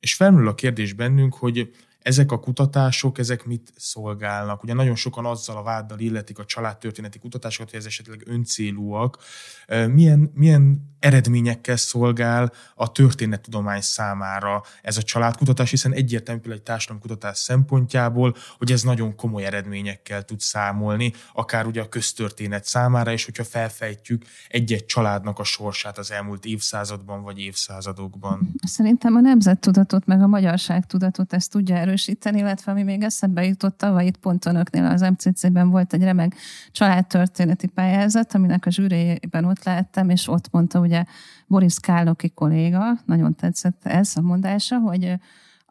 és 0.00 0.14
felmerül 0.14 0.48
a 0.48 0.54
kérdés 0.54 0.92
bennünk, 0.92 1.34
hogy 1.34 1.74
ezek 2.04 2.32
a 2.32 2.40
kutatások, 2.40 3.18
ezek 3.18 3.44
mit 3.44 3.72
szolgálnak? 3.76 4.62
Ugye 4.62 4.74
nagyon 4.74 4.94
sokan 4.94 5.26
azzal 5.26 5.56
a 5.56 5.62
váddal 5.62 5.98
illetik 5.98 6.38
a 6.38 6.44
családtörténeti 6.44 7.18
kutatásokat, 7.18 7.70
hogy 7.70 7.78
ez 7.78 7.86
esetleg 7.86 8.22
öncélúak. 8.26 9.18
Milyen, 9.88 10.30
milyen 10.34 10.92
eredményekkel 10.98 11.76
szolgál 11.76 12.52
a 12.74 12.92
történettudomány 12.92 13.80
számára 13.80 14.62
ez 14.82 14.96
a 14.96 15.02
családkutatás, 15.02 15.70
hiszen 15.70 15.92
egyértelmű 15.92 16.40
egy 16.50 16.62
társadalomkutatás 16.62 17.38
szempontjából, 17.38 18.34
hogy 18.58 18.72
ez 18.72 18.82
nagyon 18.82 19.16
komoly 19.16 19.44
eredményekkel 19.44 20.22
tud 20.22 20.40
számolni, 20.40 21.12
akár 21.32 21.66
ugye 21.66 21.80
a 21.80 21.88
köztörténet 21.88 22.64
számára, 22.64 23.12
és 23.12 23.24
hogyha 23.24 23.44
felfejtjük 23.44 24.24
egy-egy 24.48 24.86
családnak 24.86 25.38
a 25.38 25.44
sorsát 25.44 25.98
az 25.98 26.10
elmúlt 26.10 26.44
évszázadban 26.44 27.22
vagy 27.22 27.38
évszázadokban. 27.38 28.54
Szerintem 28.62 29.14
a 29.14 29.20
nemzettudatot 29.20 30.06
meg 30.06 30.22
a 30.22 30.26
magyarság 30.26 30.86
tudatot 30.86 31.32
ezt 31.32 31.50
tudja 31.50 31.74
erősíteni, 31.74 31.92
illetve 32.34 32.72
ami 32.72 32.82
még 32.82 33.02
eszembe 33.02 33.44
jutott 33.44 33.78
tavaly 33.78 34.06
itt 34.06 34.16
pont 34.16 34.46
önöknél 34.46 34.84
az 34.84 35.00
MCC-ben 35.00 35.70
volt 35.70 35.92
egy 35.92 36.02
remek 36.02 36.36
családtörténeti 36.70 37.66
pályázat, 37.66 38.34
aminek 38.34 38.66
a 38.66 38.70
zsűréjében 38.70 39.44
ott 39.44 39.64
lehettem, 39.64 40.10
és 40.10 40.28
ott 40.28 40.50
mondta 40.50 40.80
ugye 40.80 41.04
Boris 41.46 41.80
Kálnoki 41.80 42.30
kolléga, 42.30 42.98
nagyon 43.06 43.34
tetszett 43.34 43.86
ez 43.86 44.12
a 44.16 44.20
mondása, 44.20 44.78
hogy 44.78 45.14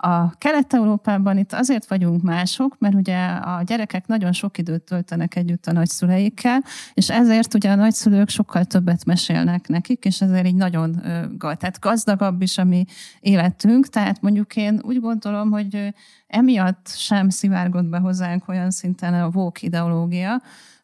a 0.05 0.33
Kelet-Európában 0.37 1.37
itt 1.37 1.53
azért 1.53 1.87
vagyunk 1.87 2.21
mások, 2.21 2.75
mert 2.79 2.93
ugye 2.93 3.25
a 3.25 3.61
gyerekek 3.65 4.07
nagyon 4.07 4.31
sok 4.31 4.57
időt 4.57 4.81
töltenek 4.81 5.35
együtt 5.35 5.65
a 5.65 5.71
nagyszüleikkel, 5.71 6.63
és 6.93 7.09
ezért 7.09 7.53
ugye 7.53 7.71
a 7.71 7.75
nagyszülők 7.75 8.29
sokkal 8.29 8.65
többet 8.65 9.05
mesélnek 9.05 9.67
nekik, 9.67 10.05
és 10.05 10.21
ezért 10.21 10.45
így 10.45 10.55
nagyon 10.55 11.01
tehát 11.39 11.79
gazdagabb 11.79 12.41
is 12.41 12.57
a 12.57 12.63
mi 12.63 12.85
életünk. 13.19 13.87
Tehát 13.87 14.21
mondjuk 14.21 14.55
én 14.55 14.79
úgy 14.83 14.99
gondolom, 14.99 15.51
hogy 15.51 15.93
emiatt 16.27 16.87
sem 16.95 17.29
szivárgott 17.29 17.85
be 17.85 17.97
hozzánk 17.97 18.47
olyan 18.47 18.71
szinten 18.71 19.13
a 19.13 19.29
vók 19.29 19.61
ideológia, 19.61 20.41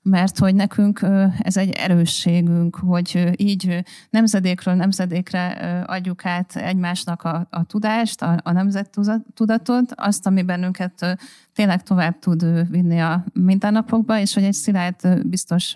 mert 0.09 0.37
hogy 0.37 0.55
nekünk 0.55 1.05
ez 1.39 1.57
egy 1.57 1.69
erősségünk, 1.69 2.75
hogy 2.75 3.29
így 3.35 3.83
nemzedékről 4.09 4.73
nemzedékre 4.73 5.47
adjuk 5.87 6.25
át 6.25 6.55
egymásnak 6.55 7.23
a, 7.23 7.47
a 7.49 7.63
tudást, 7.63 8.21
a, 8.21 8.39
a 8.43 8.51
nemzettudatot, 8.51 9.93
azt, 9.95 10.27
ami 10.27 10.43
bennünket 10.43 11.17
tényleg 11.59 11.83
tovább 11.83 12.19
tud 12.19 12.69
vinni 12.69 12.99
a 12.99 13.23
mindennapokba, 13.33 14.19
és 14.19 14.33
hogy 14.33 14.43
egy 14.43 14.53
szilárd, 14.53 15.27
biztos 15.27 15.73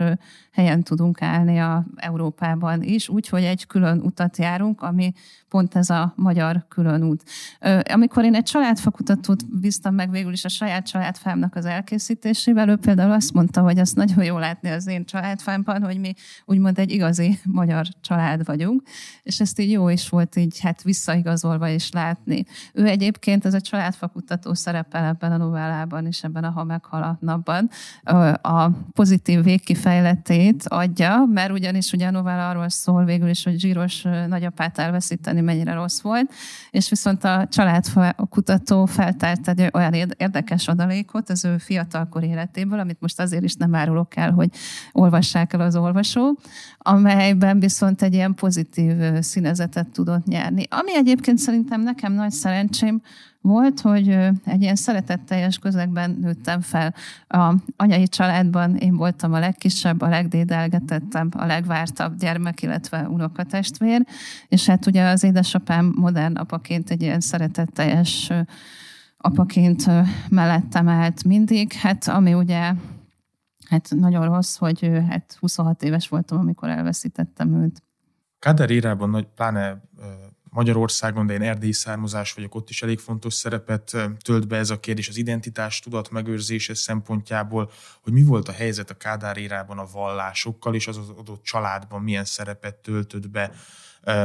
helyen 0.51 0.83
tudunk 0.83 1.21
állni 1.21 1.59
a 1.59 1.85
Európában 1.95 2.83
is, 2.83 3.09
úgyhogy 3.09 3.43
egy 3.43 3.65
külön 3.65 3.99
utat 3.99 4.37
járunk, 4.37 4.81
ami 4.81 5.13
pont 5.49 5.75
ez 5.75 5.89
a 5.89 6.13
magyar 6.15 6.65
külön 6.67 7.03
út. 7.03 7.23
Amikor 7.83 8.23
én 8.23 8.35
egy 8.35 8.43
családfakutatót 8.43 9.59
bíztam 9.59 9.95
meg 9.95 10.11
végül 10.11 10.31
is 10.31 10.45
a 10.45 10.49
saját 10.49 10.85
családfámnak 10.85 11.55
az 11.55 11.65
elkészítésével, 11.65 12.69
ő 12.69 12.75
például 12.75 13.11
azt 13.11 13.33
mondta, 13.33 13.61
hogy 13.61 13.79
azt 13.79 13.95
nagyon 13.95 14.23
jól 14.23 14.39
látni 14.39 14.69
az 14.69 14.87
én 14.87 15.05
családfámban, 15.05 15.83
hogy 15.83 15.99
mi 15.99 16.13
úgymond 16.45 16.79
egy 16.79 16.91
igazi 16.91 17.39
magyar 17.43 17.85
család 18.01 18.45
vagyunk, 18.45 18.81
és 19.23 19.39
ezt 19.39 19.59
így 19.59 19.71
jó 19.71 19.89
is 19.89 20.09
volt 20.09 20.35
így 20.35 20.59
hát 20.59 20.81
visszaigazolva 20.81 21.67
is 21.67 21.91
látni. 21.91 22.45
Ő 22.73 22.87
egyébként, 22.87 23.45
ez 23.45 23.53
a 23.53 23.61
családfakutató 23.61 24.53
szerepel 24.53 25.05
ebben 25.05 25.31
a 25.31 25.37
novellában 25.37 25.71
és 26.07 26.23
ebben 26.23 26.43
a 26.43 26.49
Ha 26.49 26.63
meghal 26.63 27.17
napban, 27.19 27.69
a 28.41 28.69
pozitív 28.93 29.43
végkifejletét 29.43 30.63
adja, 30.67 31.25
mert 31.33 31.51
ugyanis 31.51 31.91
ugye 31.91 32.07
a 32.07 32.11
novella 32.11 32.49
arról 32.49 32.69
szól 32.69 33.05
végül 33.05 33.29
is, 33.29 33.43
hogy 33.43 33.59
zsíros 33.59 34.01
nagyapát 34.27 34.77
elveszíteni 34.77 35.41
mennyire 35.41 35.73
rossz 35.73 36.01
volt, 36.01 36.31
és 36.71 36.89
viszont 36.89 37.23
a 37.23 37.47
családkutató 37.51 38.85
feltárt 38.85 39.47
egy 39.47 39.69
olyan 39.73 39.93
érdekes 39.93 40.67
adalékot 40.67 41.29
az 41.29 41.45
ő 41.45 41.57
fiatalkor 41.57 42.23
életéből, 42.23 42.79
amit 42.79 43.01
most 43.01 43.19
azért 43.19 43.43
is 43.43 43.55
nem 43.55 43.75
árulok 43.75 44.15
el, 44.15 44.31
hogy 44.31 44.49
olvassák 44.91 45.53
el 45.53 45.61
az 45.61 45.75
olvasó, 45.75 46.37
amelyben 46.77 47.59
viszont 47.59 48.01
egy 48.01 48.13
ilyen 48.13 48.33
pozitív 48.33 48.95
színezetet 49.19 49.87
tudott 49.87 50.25
nyerni. 50.25 50.65
Ami 50.69 50.95
egyébként 50.95 51.37
szerintem 51.37 51.81
nekem 51.81 52.13
nagy 52.13 52.31
szerencsém, 52.31 53.01
volt, 53.43 53.79
hogy 53.79 54.09
egy 54.43 54.61
ilyen 54.61 54.75
szeretetteljes 54.75 55.57
közegben 55.57 56.17
nőttem 56.21 56.61
fel. 56.61 56.93
A 57.27 57.55
anyai 57.75 58.07
családban 58.07 58.75
én 58.75 58.95
voltam 58.95 59.33
a 59.33 59.39
legkisebb, 59.39 60.01
a 60.01 60.07
legdédelgetettebb, 60.07 61.35
a 61.35 61.45
legvártabb 61.45 62.17
gyermek, 62.17 62.61
illetve 62.61 63.07
unokatestvér, 63.07 64.05
és 64.47 64.65
hát 64.65 64.85
ugye 64.85 65.07
az 65.07 65.23
édesapám 65.23 65.93
modern 65.95 66.35
apaként 66.35 66.89
egy 66.89 67.01
ilyen 67.01 67.19
szeretetteljes 67.19 68.31
apaként 69.17 69.85
mellettem 70.29 70.87
állt 70.87 71.23
mindig, 71.23 71.73
hát 71.73 72.07
ami 72.07 72.33
ugye 72.33 72.73
hát 73.69 73.89
nagyon 73.89 74.25
rossz, 74.25 74.57
hogy 74.57 74.91
hát 75.09 75.37
26 75.39 75.83
éves 75.83 76.07
voltam, 76.07 76.39
amikor 76.39 76.69
elveszítettem 76.69 77.61
őt. 77.61 77.83
Kádár 78.39 78.69
írában 78.69 79.09
nagy, 79.09 79.27
pláne 79.35 79.81
Magyarországon, 80.53 81.25
de 81.25 81.33
én 81.33 81.41
erdélyi 81.41 81.71
származás 81.71 82.33
vagyok, 82.33 82.55
ott 82.55 82.69
is 82.69 82.81
elég 82.81 82.99
fontos 82.99 83.33
szerepet 83.33 83.97
tölt 84.19 84.47
be 84.47 84.57
ez 84.57 84.69
a 84.69 84.79
kérdés 84.79 85.09
az 85.09 85.17
identitás 85.17 85.79
tudat 85.79 86.09
megőrzése 86.09 86.73
szempontjából, 86.73 87.71
hogy 88.01 88.13
mi 88.13 88.23
volt 88.23 88.47
a 88.47 88.51
helyzet 88.51 88.89
a 88.89 88.93
Kádár 88.93 89.37
érában 89.37 89.77
a 89.77 89.87
vallásokkal, 89.91 90.75
és 90.75 90.87
az 90.87 90.97
adott 90.97 91.43
családban 91.43 92.01
milyen 92.01 92.25
szerepet 92.25 92.75
töltött 92.75 93.29
be 93.29 93.51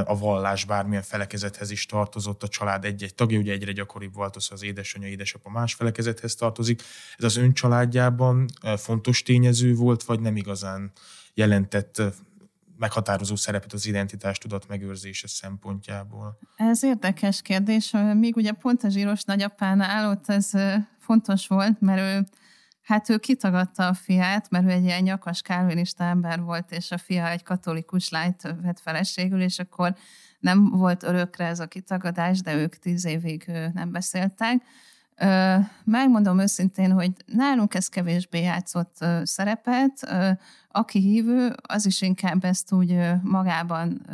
a 0.05 0.19
vallás 0.19 0.65
bármilyen 0.65 1.03
felekezethez 1.03 1.71
is 1.71 1.87
tartozott 1.87 2.43
a 2.43 2.49
család 2.49 2.85
egy-egy 2.85 3.15
tagja, 3.15 3.39
ugye 3.39 3.53
egyre 3.53 3.73
gyakoribb 3.73 4.15
volt 4.15 4.37
az, 4.37 4.49
az 4.51 4.63
édesanyja, 4.63 5.09
édesapa 5.09 5.51
más 5.51 5.75
felekezethez 5.75 6.35
tartozik. 6.35 6.83
Ez 7.17 7.25
az 7.25 7.37
ön 7.37 7.53
családjában 7.53 8.47
fontos 8.77 9.23
tényező 9.23 9.75
volt, 9.75 10.03
vagy 10.03 10.21
nem 10.21 10.37
igazán 10.37 10.93
jelentett 11.35 12.03
meghatározó 12.79 13.37
szerepet 13.37 13.73
az 13.73 13.87
identitás 13.87 14.39
tudat 14.39 14.69
megőrzése 14.69 15.29
szempontjából? 15.29 16.39
Ez 16.57 16.83
érdekes 16.83 17.43
kérdés. 17.43 17.95
Még 18.15 18.37
ugye 18.37 18.53
pont 18.53 18.83
a 18.83 18.89
zsíros 18.89 19.23
nagyapánál 19.25 20.11
ott 20.11 20.29
ez 20.29 20.51
fontos 20.99 21.47
volt, 21.47 21.81
mert 21.81 22.01
ő 22.01 22.27
Hát 22.89 23.09
ő 23.09 23.19
kitagadta 23.19 23.87
a 23.87 23.95
fiát, 23.95 24.51
mert 24.51 24.65
ő 24.65 24.69
egy 24.69 24.85
ilyen 24.85 25.03
nyakas 25.03 25.43
kálvinista 25.43 26.05
ember 26.05 26.41
volt, 26.41 26.73
és 26.73 26.91
a 26.91 26.99
fia 26.99 27.29
egy 27.29 27.43
katolikus 27.43 28.09
lányt 28.09 28.43
vett 28.43 28.81
feleségül, 28.81 29.41
és 29.41 29.59
akkor 29.59 29.95
nem 30.39 30.71
volt 30.71 31.03
örökre 31.03 31.47
ez 31.47 31.61
a 31.61 31.67
kitagadás, 31.67 32.41
de 32.41 32.55
ők 32.55 32.75
tíz 32.77 33.05
évig 33.05 33.51
nem 33.73 33.93
beszéltek. 33.93 34.63
Megmondom 35.85 36.39
őszintén, 36.39 36.93
hogy 36.93 37.13
nálunk 37.27 37.75
ez 37.75 37.89
kevésbé 37.89 38.43
játszott 38.43 39.05
szerepet. 39.23 40.15
Aki 40.69 40.99
hívő, 40.99 41.55
az 41.63 41.87
is 41.87 42.03
inkább 42.03 42.45
ezt 42.45 42.73
úgy 42.73 42.99
magában 43.23 44.07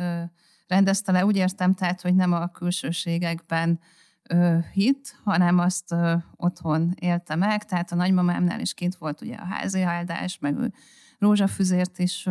rendezte 0.67 1.11
le. 1.11 1.25
Úgy 1.25 1.35
értem 1.35 1.73
tehát, 1.73 2.01
hogy 2.01 2.15
nem 2.15 2.33
a 2.33 2.47
külsőségekben 2.47 3.79
hit, 4.73 5.19
hanem 5.23 5.59
azt 5.59 5.95
otthon 6.35 6.93
élte 6.99 7.35
meg. 7.35 7.63
Tehát 7.63 7.91
a 7.91 7.95
nagymamámnál 7.95 8.59
is 8.59 8.73
kint 8.73 8.95
volt 8.95 9.21
ugye 9.21 9.35
a 9.35 9.45
házi 9.45 9.81
áldás, 9.81 10.37
meg 10.39 10.57
ő 10.57 10.73
rózsafüzért 11.19 11.99
is 11.99 12.29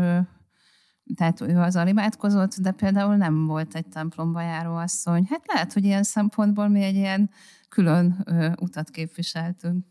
tehát 1.17 1.41
ő 1.41 1.59
az 1.59 1.81
imádkozott, 1.87 2.55
de 2.55 2.71
például 2.71 3.17
nem 3.17 3.47
volt 3.47 3.75
egy 3.75 3.87
templomba 3.87 4.41
járó 4.41 4.75
asszony. 4.75 5.27
Hát 5.31 5.43
lehet, 5.47 5.73
hogy 5.73 5.85
ilyen 5.85 6.03
szempontból 6.03 6.69
mi 6.69 6.83
egy 6.83 6.95
ilyen 6.95 7.31
külön 7.75 8.27
utat 8.61 8.91
képviseltünk. 8.91 9.85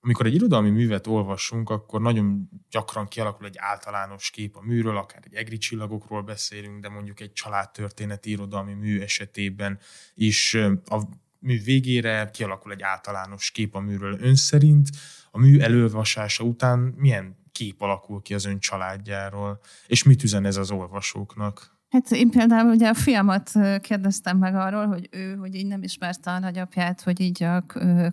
Amikor 0.00 0.26
egy 0.26 0.34
irodalmi 0.34 0.70
művet 0.70 1.06
olvasunk, 1.06 1.70
akkor 1.70 2.00
nagyon 2.00 2.48
gyakran 2.70 3.08
kialakul 3.08 3.46
egy 3.46 3.56
általános 3.58 4.30
kép 4.30 4.56
a 4.56 4.60
műről, 4.60 4.96
akár 4.96 5.22
egy 5.24 5.34
egri 5.34 5.58
csillagokról 5.58 6.22
beszélünk, 6.22 6.80
de 6.80 6.88
mondjuk 6.88 7.20
egy 7.20 7.32
családtörténeti 7.32 8.30
irodalmi 8.30 8.72
mű 8.72 9.00
esetében 9.00 9.78
is 10.14 10.54
a 10.84 11.02
mű 11.38 11.62
végére 11.62 12.30
kialakul 12.32 12.72
egy 12.72 12.82
általános 12.82 13.50
kép 13.50 13.74
a 13.74 13.80
műről. 13.80 14.18
Ön 14.20 14.36
szerint 14.36 14.88
a 15.30 15.38
mű 15.38 15.58
előolvasása 15.58 16.44
után 16.44 16.78
milyen 16.78 17.36
kép 17.52 17.80
alakul 17.80 18.22
ki 18.22 18.34
az 18.34 18.44
ön 18.44 18.58
családjáról, 18.58 19.60
és 19.86 20.02
mit 20.02 20.22
üzen 20.22 20.44
ez 20.44 20.56
az 20.56 20.70
olvasóknak? 20.70 21.77
Hát 21.90 22.10
én 22.10 22.30
például 22.30 22.70
ugye 22.70 22.88
a 22.88 22.94
fiamat 22.94 23.50
kérdeztem 23.80 24.38
meg 24.38 24.54
arról, 24.54 24.86
hogy 24.86 25.08
ő, 25.12 25.36
hogy 25.36 25.54
így 25.54 25.66
nem 25.66 25.82
ismerte 25.82 26.30
a 26.30 26.38
nagyapját, 26.38 27.02
hogy 27.02 27.20
így 27.20 27.42
a 27.42 27.64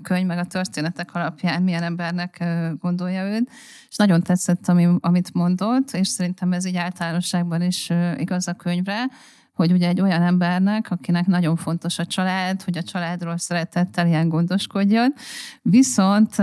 könyv 0.01 0.25
meg 0.27 0.37
a 0.37 0.45
történetek 0.45 1.15
alapján 1.15 1.61
milyen 1.61 1.83
embernek 1.83 2.43
gondolja 2.79 3.23
őt, 3.23 3.49
és 3.89 3.95
nagyon 3.95 4.21
tetszett, 4.21 4.67
amit 4.99 5.33
mondott, 5.33 5.91
és 5.91 6.07
szerintem 6.07 6.51
ez 6.51 6.65
így 6.65 6.75
általánosságban 6.75 7.61
is 7.61 7.91
igaz 8.17 8.47
a 8.47 8.53
könyvre, 8.53 9.05
hogy 9.53 9.71
ugye 9.71 9.87
egy 9.87 10.01
olyan 10.01 10.21
embernek, 10.21 10.91
akinek 10.91 11.25
nagyon 11.25 11.55
fontos 11.55 11.99
a 11.99 12.05
család, 12.05 12.61
hogy 12.61 12.77
a 12.77 12.83
családról 12.83 13.37
szeretettel 13.37 14.07
ilyen 14.07 14.29
gondoskodjon, 14.29 15.13
viszont 15.61 16.35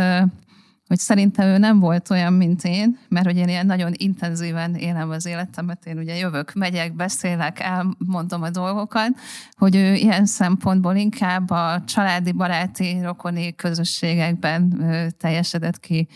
hogy 0.93 1.01
szerintem 1.01 1.47
ő 1.47 1.59
nem 1.59 1.81
volt 1.81 2.11
olyan, 2.11 2.33
mint 2.33 2.65
én, 2.65 2.99
mert 3.09 3.27
hogy 3.27 3.37
én 3.37 3.49
ilyen 3.49 3.67
nagyon 3.67 3.93
intenzíven 3.97 4.75
élem 4.75 5.11
az 5.11 5.27
életemet, 5.27 5.87
én 5.87 5.99
ugye 5.99 6.17
jövök, 6.17 6.53
megyek, 6.53 6.95
beszélek, 6.95 7.61
elmondom 7.61 8.43
a 8.43 8.51
dolgokat, 8.51 9.19
hogy 9.57 9.77
ő 9.77 9.95
ilyen 9.95 10.27
szempontból 10.27 10.95
inkább 10.95 11.51
a 11.51 11.83
családi, 11.87 12.33
baráti, 12.33 13.01
rokoni 13.03 13.55
közösségekben 13.55 14.85
teljesedett 15.19 15.81
ki 15.81 16.09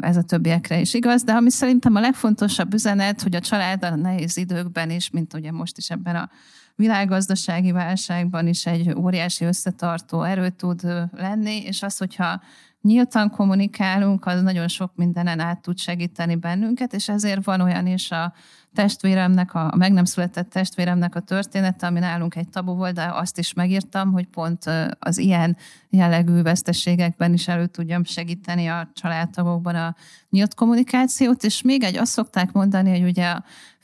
ez 0.00 0.16
a 0.16 0.22
többiekre 0.22 0.80
is 0.80 0.94
igaz, 0.94 1.22
de 1.22 1.32
ami 1.32 1.50
szerintem 1.50 1.94
a 1.94 2.00
legfontosabb 2.00 2.74
üzenet, 2.74 3.22
hogy 3.22 3.34
a 3.34 3.40
család 3.40 3.84
a 3.84 3.94
nehéz 3.94 4.36
időkben 4.36 4.90
is, 4.90 5.10
mint 5.10 5.34
ugye 5.34 5.52
most 5.52 5.78
is 5.78 5.90
ebben 5.90 6.16
a 6.16 6.30
világgazdasági 6.76 7.72
válságban 7.72 8.46
is 8.46 8.66
egy 8.66 8.94
óriási 8.96 9.44
összetartó 9.44 10.22
erő 10.22 10.48
tud 10.48 10.82
lenni, 11.12 11.62
és 11.62 11.82
az, 11.82 11.96
hogyha 11.98 12.40
nyíltan 12.82 13.30
kommunikálunk, 13.30 14.26
az 14.26 14.42
nagyon 14.42 14.68
sok 14.68 14.92
mindenen 14.94 15.40
át 15.40 15.62
tud 15.62 15.78
segíteni 15.78 16.34
bennünket, 16.34 16.92
és 16.92 17.08
ezért 17.08 17.44
van 17.44 17.60
olyan 17.60 17.86
is 17.86 18.10
a 18.10 18.32
testvéremnek, 18.74 19.54
a 19.54 19.72
meg 19.76 19.92
nem 19.92 20.04
született 20.04 20.50
testvéremnek 20.50 21.14
a 21.14 21.20
története, 21.20 21.86
ami 21.86 21.98
nálunk 21.98 22.34
egy 22.34 22.48
tabu 22.48 22.74
volt, 22.74 22.94
de 22.94 23.10
azt 23.12 23.38
is 23.38 23.52
megírtam, 23.52 24.12
hogy 24.12 24.26
pont 24.26 24.64
az 24.98 25.18
ilyen 25.18 25.56
jellegű 25.90 26.42
veszteségekben 26.42 27.32
is 27.32 27.48
elő 27.48 27.66
tudjam 27.66 28.04
segíteni 28.04 28.66
a 28.66 28.90
családtagokban 28.94 29.74
a 29.74 29.94
nyílt 30.30 30.54
kommunikációt, 30.54 31.44
és 31.44 31.62
még 31.62 31.82
egy 31.82 31.96
azt 31.96 32.12
szokták 32.12 32.52
mondani, 32.52 32.90
hogy 32.90 33.08
ugye 33.08 33.34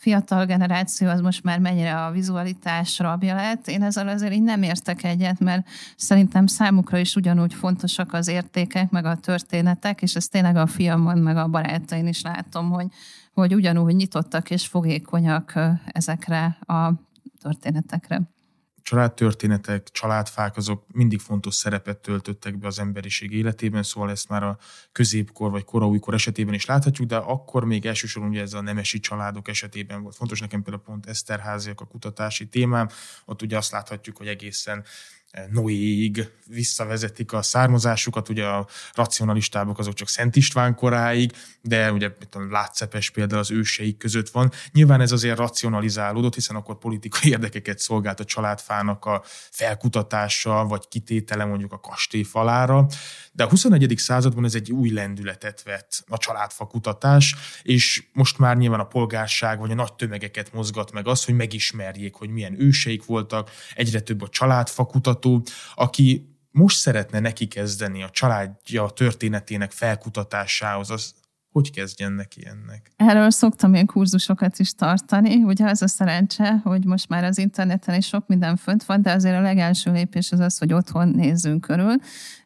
fiatal 0.02 0.46
generáció 0.46 1.08
az 1.08 1.20
most 1.20 1.42
már 1.42 1.58
mennyire 1.58 2.04
a 2.04 2.10
vizualitás 2.10 2.98
rabja 2.98 3.34
lett. 3.34 3.68
Én 3.68 3.82
ezzel 3.82 4.08
azért 4.08 4.32
így 4.32 4.42
nem 4.42 4.62
értek 4.62 5.04
egyet, 5.04 5.40
mert 5.40 5.68
szerintem 5.96 6.46
számukra 6.46 6.98
is 6.98 7.16
ugyanúgy 7.16 7.54
fontosak 7.54 8.12
az 8.12 8.28
értékek, 8.28 8.90
meg 8.90 9.04
a 9.04 9.16
történetek, 9.16 10.02
és 10.02 10.14
ezt 10.14 10.30
tényleg 10.30 10.56
a 10.56 10.66
fiamon, 10.66 11.18
meg 11.18 11.36
a 11.36 11.48
barátain 11.48 12.06
is 12.06 12.22
látom, 12.22 12.70
hogy 12.70 12.86
hogy 13.32 13.54
ugyanúgy 13.54 13.94
nyitottak 13.94 14.50
és 14.50 14.66
fogékonyak 14.66 15.58
ezekre 15.86 16.44
a 16.60 16.92
történetekre. 17.42 18.20
Családtörténetek, 18.82 19.88
családfák 19.90 20.56
azok 20.56 20.84
mindig 20.92 21.20
fontos 21.20 21.54
szerepet 21.54 21.98
töltöttek 21.98 22.58
be 22.58 22.66
az 22.66 22.78
emberiség 22.78 23.32
életében, 23.32 23.82
szóval 23.82 24.10
ezt 24.10 24.28
már 24.28 24.42
a 24.42 24.58
középkor 24.92 25.50
vagy 25.50 25.64
koraújkor 25.64 26.14
esetében 26.14 26.54
is 26.54 26.64
láthatjuk, 26.64 27.08
de 27.08 27.16
akkor 27.16 27.64
még 27.64 27.86
elsősorban 27.86 28.30
ugye 28.30 28.40
ez 28.40 28.52
a 28.52 28.60
nemesi 28.60 29.00
családok 29.00 29.48
esetében 29.48 30.02
volt 30.02 30.16
fontos. 30.16 30.40
Nekem 30.40 30.62
például 30.62 30.84
pont 30.84 31.06
Eszterháziak 31.06 31.80
a 31.80 31.84
kutatási 31.86 32.48
témám, 32.48 32.88
ott 33.24 33.42
ugye 33.42 33.56
azt 33.56 33.72
láthatjuk, 33.72 34.16
hogy 34.16 34.26
egészen 34.26 34.84
Noéig 35.50 36.30
visszavezetik 36.46 37.32
a 37.32 37.42
származásukat, 37.42 38.28
ugye 38.28 38.46
a 38.46 38.66
racionalistábok 38.94 39.78
azok 39.78 39.94
csak 39.94 40.08
Szent 40.08 40.36
István 40.36 40.74
koráig, 40.74 41.32
de 41.60 41.92
ugye 41.92 42.10
a 42.30 42.38
Látszepes 42.50 43.10
például 43.10 43.40
az 43.40 43.50
őseik 43.50 43.96
között 43.96 44.28
van. 44.28 44.50
Nyilván 44.72 45.00
ez 45.00 45.12
azért 45.12 45.38
racionalizálódott, 45.38 46.34
hiszen 46.34 46.56
akkor 46.56 46.78
politikai 46.78 47.30
érdekeket 47.36 47.78
szolgált 47.78 48.20
a 48.20 48.24
családfának 48.24 49.04
a 49.04 49.22
felkutatása, 49.50 50.64
vagy 50.66 50.88
kitétele 50.88 51.44
mondjuk 51.44 51.72
a 51.72 51.80
kastély 51.80 52.22
falára, 52.22 52.86
de 53.32 53.44
a 53.44 53.48
21. 53.48 53.94
században 53.96 54.44
ez 54.44 54.54
egy 54.54 54.72
új 54.72 54.90
lendületet 54.90 55.62
vett 55.62 56.04
a 56.08 56.18
családfa 56.18 56.66
kutatás, 56.66 57.34
és 57.62 58.04
most 58.12 58.38
már 58.38 58.56
nyilván 58.56 58.80
a 58.80 58.84
polgárság 58.86 59.58
vagy 59.58 59.70
a 59.70 59.74
nagy 59.74 59.94
tömegeket 59.94 60.52
mozgat 60.52 60.92
meg 60.92 61.06
az, 61.06 61.24
hogy 61.24 61.34
megismerjék, 61.34 62.14
hogy 62.14 62.30
milyen 62.30 62.60
őseik 62.60 63.04
voltak, 63.04 63.50
egyre 63.74 64.00
több 64.00 64.22
a 64.22 64.28
családfa 64.28 64.84
kutató, 65.22 65.42
aki 65.74 66.30
most 66.50 66.78
szeretne 66.78 67.20
neki 67.20 67.46
kezdeni 67.46 68.02
a 68.02 68.10
családja 68.10 68.88
történetének 68.88 69.70
felkutatásához, 69.70 70.90
az 70.90 71.14
hogy 71.52 71.70
kezdjen 71.70 72.12
neki 72.12 72.46
ennek? 72.46 72.92
Erről 72.96 73.30
szoktam 73.30 73.74
én 73.74 73.86
kurzusokat 73.86 74.58
is 74.58 74.74
tartani. 74.74 75.42
Ugye 75.42 75.68
az 75.68 75.82
a 75.82 75.88
szerencse, 75.88 76.60
hogy 76.64 76.84
most 76.84 77.08
már 77.08 77.24
az 77.24 77.38
interneten 77.38 77.94
is 77.94 78.06
sok 78.06 78.26
minden 78.26 78.56
fönt 78.56 78.84
van, 78.84 79.02
de 79.02 79.12
azért 79.12 79.36
a 79.36 79.40
legelső 79.40 79.92
lépés 79.92 80.32
az 80.32 80.38
az, 80.38 80.58
hogy 80.58 80.72
otthon 80.72 81.08
nézzünk 81.08 81.60
körül, 81.60 81.94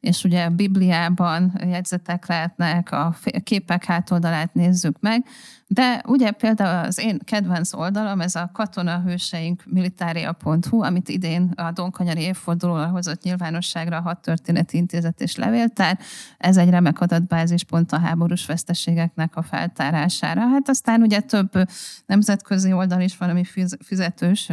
és 0.01 0.25
ugye 0.25 0.45
a 0.45 0.51
Bibliában 0.51 1.61
jegyzetek 1.67 2.27
lehetnek, 2.27 2.93
a 2.93 3.17
képek 3.43 3.85
hátoldalát 3.85 4.55
nézzük 4.55 5.01
meg, 5.01 5.27
de 5.69 6.03
ugye 6.07 6.31
például 6.31 6.87
az 6.87 6.99
én 6.99 7.19
kedvenc 7.25 7.73
oldalam, 7.73 8.21
ez 8.21 8.35
a 8.35 8.51
katonahőseink 8.53 9.63
militária.hu, 9.65 10.83
amit 10.83 11.09
idén 11.09 11.53
a 11.55 11.71
Donkanyari 11.73 12.21
évfordulóra 12.21 12.87
hozott 12.87 13.23
nyilvánosságra 13.23 13.97
a 13.97 14.01
Hat 14.01 14.23
Történeti 14.23 14.77
Intézet 14.77 15.21
és 15.21 15.37
Levéltár. 15.37 15.99
Ez 16.39 16.57
egy 16.57 16.71
remek 16.71 17.01
adatbázis 17.01 17.65
pont 17.65 17.93
a 17.93 17.99
háborús 17.99 18.47
veszteségeknek 18.47 19.37
a 19.37 19.43
feltárására. 19.43 20.41
Hát 20.41 20.69
aztán 20.69 21.03
ugye 21.03 21.21
több 21.21 21.51
nemzetközi 22.07 22.73
oldal 22.73 23.01
is 23.01 23.17
valami 23.17 23.45
fizetős. 23.85 24.51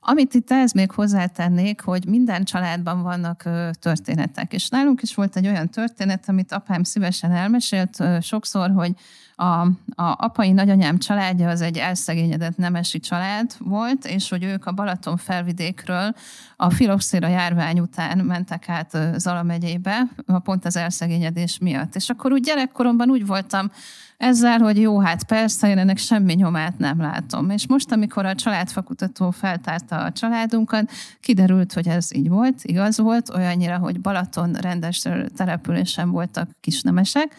Amit 0.00 0.34
itt 0.34 0.50
ez 0.50 0.72
még 0.72 0.90
hozzátennék, 0.90 1.80
hogy 1.80 2.06
minden 2.06 2.44
családban 2.44 3.02
vannak 3.02 3.48
történetek. 3.80 4.52
És 4.52 4.68
nálunk 4.68 5.02
is 5.02 5.14
volt 5.14 5.36
egy 5.36 5.46
olyan 5.46 5.68
történet, 5.68 6.28
amit 6.28 6.52
apám 6.52 6.82
szívesen 6.82 7.32
elmesélt 7.32 8.02
sokszor, 8.20 8.70
hogy 8.70 8.92
a, 9.40 9.60
a 9.94 10.14
apai 10.16 10.52
nagyanyám 10.52 10.98
családja 10.98 11.48
az 11.48 11.60
egy 11.60 11.76
elszegényedett 11.76 12.56
nemesi 12.56 13.00
család 13.00 13.54
volt, 13.58 14.06
és 14.06 14.28
hogy 14.28 14.44
ők 14.44 14.66
a 14.66 14.72
Balaton 14.72 15.16
felvidékről 15.16 16.14
a 16.56 16.70
filoxéra 16.70 17.28
járvány 17.28 17.80
után 17.80 18.18
mentek 18.18 18.68
át 18.68 18.98
Zala 19.16 19.42
megyébe, 19.42 20.02
pont 20.44 20.64
az 20.64 20.76
elszegényedés 20.76 21.58
miatt. 21.58 21.94
És 21.94 22.08
akkor 22.08 22.32
úgy 22.32 22.42
gyerekkoromban 22.42 23.10
úgy 23.10 23.26
voltam 23.26 23.70
ezzel, 24.16 24.58
hogy 24.58 24.80
jó, 24.80 25.00
hát 25.00 25.24
persze, 25.24 25.68
én 25.68 25.78
ennek 25.78 25.98
semmi 25.98 26.34
nyomát 26.34 26.78
nem 26.78 27.00
látom. 27.00 27.50
És 27.50 27.66
most, 27.66 27.92
amikor 27.92 28.26
a 28.26 28.34
családfakutató 28.34 29.30
feltárta 29.30 29.96
a 29.96 30.12
családunkat, 30.12 30.90
kiderült, 31.20 31.72
hogy 31.72 31.88
ez 31.88 32.14
így 32.14 32.28
volt, 32.28 32.64
igaz 32.64 32.98
volt, 32.98 33.34
olyannyira, 33.34 33.78
hogy 33.78 34.00
Balaton 34.00 34.52
rendes 34.52 35.02
településen 35.36 36.10
voltak 36.10 36.50
kisnemesek, 36.60 37.36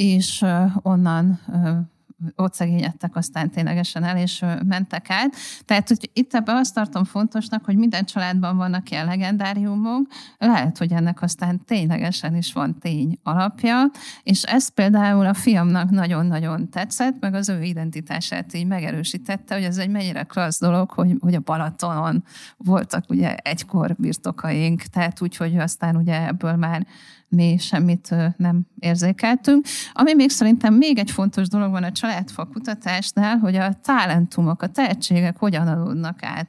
és 0.00 0.44
onnan 0.82 1.40
ott 2.36 2.54
szegényedtek 2.54 3.16
aztán 3.16 3.50
ténylegesen 3.50 4.04
el, 4.04 4.16
és 4.16 4.44
mentek 4.66 5.10
át. 5.10 5.34
Tehát, 5.64 5.88
hogy 5.88 6.10
itt 6.12 6.34
ebben 6.34 6.56
azt 6.56 6.74
tartom 6.74 7.04
fontosnak, 7.04 7.64
hogy 7.64 7.76
minden 7.76 8.04
családban 8.04 8.56
vannak 8.56 8.90
ilyen 8.90 9.06
legendáriumok, 9.06 10.06
lehet, 10.38 10.78
hogy 10.78 10.92
ennek 10.92 11.22
aztán 11.22 11.64
ténylegesen 11.64 12.36
is 12.36 12.52
van 12.52 12.78
tény 12.78 13.18
alapja, 13.22 13.90
és 14.22 14.42
ez 14.42 14.68
például 14.68 15.26
a 15.26 15.34
fiamnak 15.34 15.90
nagyon-nagyon 15.90 16.68
tetszett, 16.68 17.20
meg 17.20 17.34
az 17.34 17.48
ő 17.48 17.62
identitását 17.62 18.54
így 18.54 18.66
megerősítette, 18.66 19.54
hogy 19.54 19.64
ez 19.64 19.78
egy 19.78 19.90
mennyire 19.90 20.22
klassz 20.22 20.60
dolog, 20.60 20.90
hogy, 20.90 21.16
hogy 21.20 21.34
a 21.34 21.40
Balatonon 21.40 22.24
voltak 22.56 23.04
ugye 23.08 23.34
egykor 23.34 23.94
birtokaink, 23.98 24.82
tehát 24.82 25.20
úgy, 25.20 25.36
hogy 25.36 25.58
aztán 25.58 25.96
ugye 25.96 26.26
ebből 26.26 26.56
már 26.56 26.86
mi 27.30 27.56
semmit 27.58 28.14
nem 28.36 28.60
érzékeltünk. 28.78 29.66
Ami 29.92 30.14
még 30.14 30.30
szerintem 30.30 30.74
még 30.74 30.98
egy 30.98 31.10
fontos 31.10 31.48
dolog 31.48 31.70
van 31.70 31.82
a 31.82 31.92
családfa 31.92 32.44
kutatásnál, 32.44 33.36
hogy 33.36 33.56
a 33.56 33.72
talentumok, 33.82 34.62
a 34.62 34.66
tehetségek 34.66 35.36
hogyan 35.38 35.68
adódnak 35.68 36.22
át. 36.22 36.48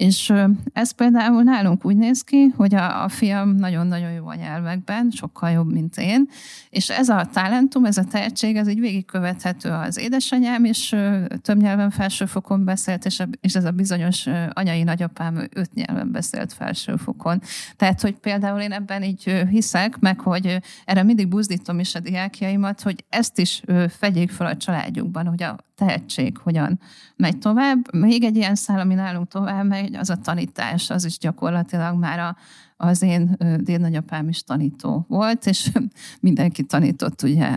És 0.00 0.32
ez 0.72 0.90
például 0.90 1.42
nálunk 1.42 1.84
úgy 1.84 1.96
néz 1.96 2.22
ki, 2.22 2.52
hogy 2.56 2.74
a, 2.74 3.04
a 3.04 3.08
fiam 3.08 3.54
nagyon-nagyon 3.54 4.12
jó 4.12 4.28
a 4.28 4.34
nyelvekben, 4.34 5.10
sokkal 5.10 5.50
jobb, 5.50 5.72
mint 5.72 5.96
én, 5.96 6.28
és 6.70 6.90
ez 6.90 7.08
a 7.08 7.28
talentum, 7.32 7.84
ez 7.84 7.96
a 7.96 8.04
tehetség, 8.04 8.56
ez 8.56 8.68
így 8.68 8.80
végigkövethető 8.80 9.70
az 9.70 9.98
édesanyám, 9.98 10.64
és 10.64 10.96
több 11.42 11.60
nyelven 11.60 11.90
felsőfokon 11.90 12.64
beszélt, 12.64 13.04
és, 13.04 13.20
a, 13.20 13.28
és 13.40 13.54
ez 13.54 13.64
a 13.64 13.70
bizonyos 13.70 14.26
anyai 14.52 14.82
nagyapám 14.82 15.48
öt 15.54 15.74
nyelven 15.74 16.10
beszélt 16.12 16.52
felsőfokon. 16.52 17.40
Tehát, 17.76 18.00
hogy 18.00 18.14
például 18.14 18.60
én 18.60 18.72
ebben 18.72 19.02
így 19.02 19.44
hiszek, 19.50 19.98
meg 19.98 20.20
hogy 20.20 20.58
erre 20.84 21.02
mindig 21.02 21.28
buzdítom 21.28 21.78
is 21.78 21.94
a 21.94 22.00
diákjaimat, 22.00 22.80
hogy 22.80 23.04
ezt 23.08 23.38
is 23.38 23.62
fegyék 23.88 24.30
fel 24.30 24.46
a 24.46 24.56
családjukban, 24.56 25.26
hogy 25.26 25.42
a 25.42 25.56
tehetség 25.80 26.38
hogyan 26.38 26.80
megy 27.16 27.38
tovább. 27.38 27.94
Még 27.94 28.24
egy 28.24 28.36
ilyen 28.36 28.54
szál, 28.54 28.80
ami 28.80 28.94
nálunk 28.94 29.28
tovább 29.28 29.66
megy, 29.66 29.89
hogy 29.90 29.98
az 29.98 30.10
a 30.10 30.16
tanítás, 30.16 30.90
az 30.90 31.04
is 31.04 31.18
gyakorlatilag 31.18 31.98
már 31.98 32.18
a, 32.18 32.36
az 32.76 33.02
én 33.02 33.36
dédnagyapám 33.60 34.28
is 34.28 34.42
tanító 34.42 35.04
volt, 35.08 35.46
és 35.46 35.70
mindenki 36.20 36.64
tanított, 36.64 37.22
ugye, 37.22 37.56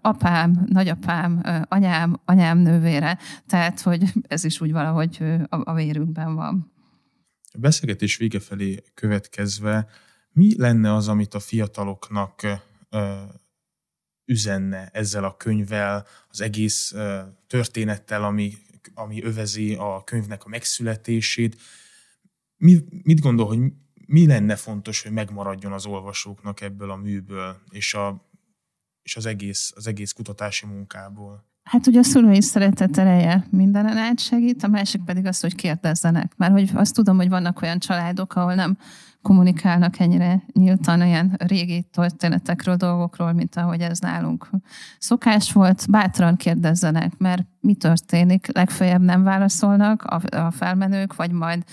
apám, 0.00 0.66
nagyapám, 0.66 1.42
anyám, 1.68 2.20
anyám 2.24 2.58
nővére, 2.58 3.18
tehát, 3.46 3.80
hogy 3.80 4.12
ez 4.28 4.44
is 4.44 4.60
úgy 4.60 4.72
valahogy 4.72 5.18
a, 5.48 5.70
a 5.70 5.74
vérünkben 5.74 6.34
van. 6.34 6.72
A 7.52 7.58
beszélgetés 7.58 8.16
vége 8.16 8.40
felé 8.40 8.82
következve, 8.94 9.86
mi 10.32 10.54
lenne 10.58 10.94
az, 10.94 11.08
amit 11.08 11.34
a 11.34 11.40
fiataloknak 11.40 12.46
üzenne 14.24 14.88
ezzel 14.92 15.24
a 15.24 15.36
könyvvel, 15.36 16.06
az 16.28 16.40
egész 16.40 16.94
történettel, 17.46 18.24
ami, 18.24 18.52
ami 18.94 19.22
övezi 19.22 19.74
a 19.74 20.04
könyvnek 20.04 20.44
a 20.44 20.48
megszületését. 20.48 21.60
Mi, 22.56 22.84
mit 23.02 23.20
gondol, 23.20 23.46
hogy 23.46 23.58
mi 24.06 24.26
lenne 24.26 24.56
fontos, 24.56 25.02
hogy 25.02 25.12
megmaradjon 25.12 25.72
az 25.72 25.86
olvasóknak 25.86 26.60
ebből 26.60 26.90
a 26.90 26.96
műből, 26.96 27.62
és, 27.70 27.94
a, 27.94 28.30
és 29.02 29.16
az, 29.16 29.26
egész, 29.26 29.72
az 29.76 29.86
egész 29.86 30.12
kutatási 30.12 30.66
munkából? 30.66 31.49
Hát 31.70 31.86
ugye 31.86 31.98
a 31.98 32.02
szülői 32.02 32.40
szeretet 32.42 32.98
ereje 32.98 33.46
mindenen 33.50 34.16
segít, 34.16 34.62
a 34.62 34.68
másik 34.68 35.04
pedig 35.04 35.26
az, 35.26 35.40
hogy 35.40 35.54
kérdezzenek. 35.54 36.32
Mert 36.36 36.52
hogy 36.52 36.70
azt 36.74 36.94
tudom, 36.94 37.16
hogy 37.16 37.28
vannak 37.28 37.62
olyan 37.62 37.78
családok, 37.78 38.34
ahol 38.34 38.54
nem 38.54 38.76
kommunikálnak 39.22 39.98
ennyire 39.98 40.42
nyíltan 40.52 41.00
olyan 41.00 41.34
régi 41.38 41.82
történetekről, 41.92 42.76
dolgokról, 42.76 43.32
mint 43.32 43.56
ahogy 43.56 43.80
ez 43.80 43.98
nálunk 43.98 44.50
szokás 44.98 45.52
volt. 45.52 45.90
Bátran 45.90 46.36
kérdezzenek, 46.36 47.16
mert 47.18 47.46
mi 47.60 47.74
történik? 47.74 48.46
Legfeljebb 48.52 49.02
nem 49.02 49.22
válaszolnak 49.22 50.02
a, 50.02 50.20
a 50.36 50.50
felmenők, 50.50 51.16
vagy 51.16 51.30
majd 51.30 51.64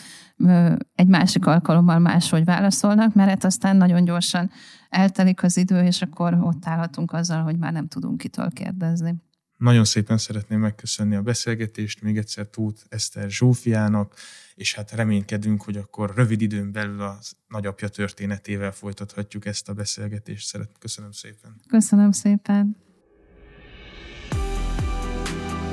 egy 0.95 1.07
másik 1.07 1.45
alkalommal 1.45 1.99
máshogy 1.99 2.45
válaszolnak, 2.45 3.13
mert 3.13 3.29
hát 3.29 3.43
aztán 3.43 3.77
nagyon 3.77 4.03
gyorsan 4.03 4.49
eltelik 4.89 5.43
az 5.43 5.57
idő, 5.57 5.83
és 5.83 6.01
akkor 6.01 6.37
ott 6.41 6.67
állhatunk 6.67 7.13
azzal, 7.13 7.43
hogy 7.43 7.57
már 7.57 7.71
nem 7.71 7.87
tudunk 7.87 8.17
kitől 8.17 8.49
kérdezni. 8.49 9.25
Nagyon 9.57 9.85
szépen 9.85 10.17
szeretném 10.17 10.59
megköszönni 10.59 11.15
a 11.15 11.21
beszélgetést, 11.21 12.01
még 12.01 12.17
egyszer 12.17 12.47
Tóth 12.47 12.81
Eszter 12.89 13.29
Zsófiának, 13.29 14.13
és 14.55 14.73
hát 14.73 14.91
reménykedünk, 14.91 15.61
hogy 15.61 15.77
akkor 15.77 16.13
rövid 16.15 16.41
időn 16.41 16.71
belül 16.71 17.01
a 17.01 17.19
nagyapja 17.47 17.87
történetével 17.87 18.71
folytathatjuk 18.71 19.45
ezt 19.45 19.69
a 19.69 19.73
beszélgetést. 19.73 20.47
Szeret, 20.47 20.69
köszönöm 20.79 21.11
szépen. 21.11 21.55
Köszönöm 21.67 22.11
szépen. 22.11 22.77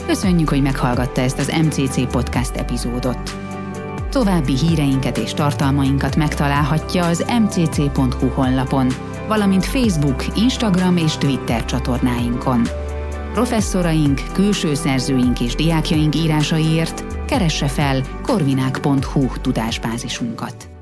Köszönjük, 0.07 0.49
hogy 0.49 0.63
meghallgatta 0.63 1.21
ezt 1.21 1.39
az 1.39 1.49
MCC 1.49 2.11
podcast 2.11 2.57
epizódot. 2.57 3.31
További 4.11 4.57
híreinket 4.57 5.17
és 5.17 5.35
tartalmainkat 5.35 6.17
megtalálhatja 6.17 7.07
az 7.07 7.25
mcc.hu 7.41 8.29
honlapon, 8.29 8.89
valamint 9.29 9.65
Facebook, 9.65 10.37
Instagram 10.37 10.97
és 10.97 11.17
Twitter 11.17 11.65
csatornáinkon. 11.65 12.84
Professzoraink, 13.35 14.21
külső 14.33 14.75
szerzőink 14.75 15.41
és 15.41 15.55
diákjaink 15.55 16.17
írásaiért 16.17 17.25
keresse 17.27 17.69
fel 17.69 18.03
korvinák.hu 18.23 19.27
tudásbázisunkat. 19.41 20.74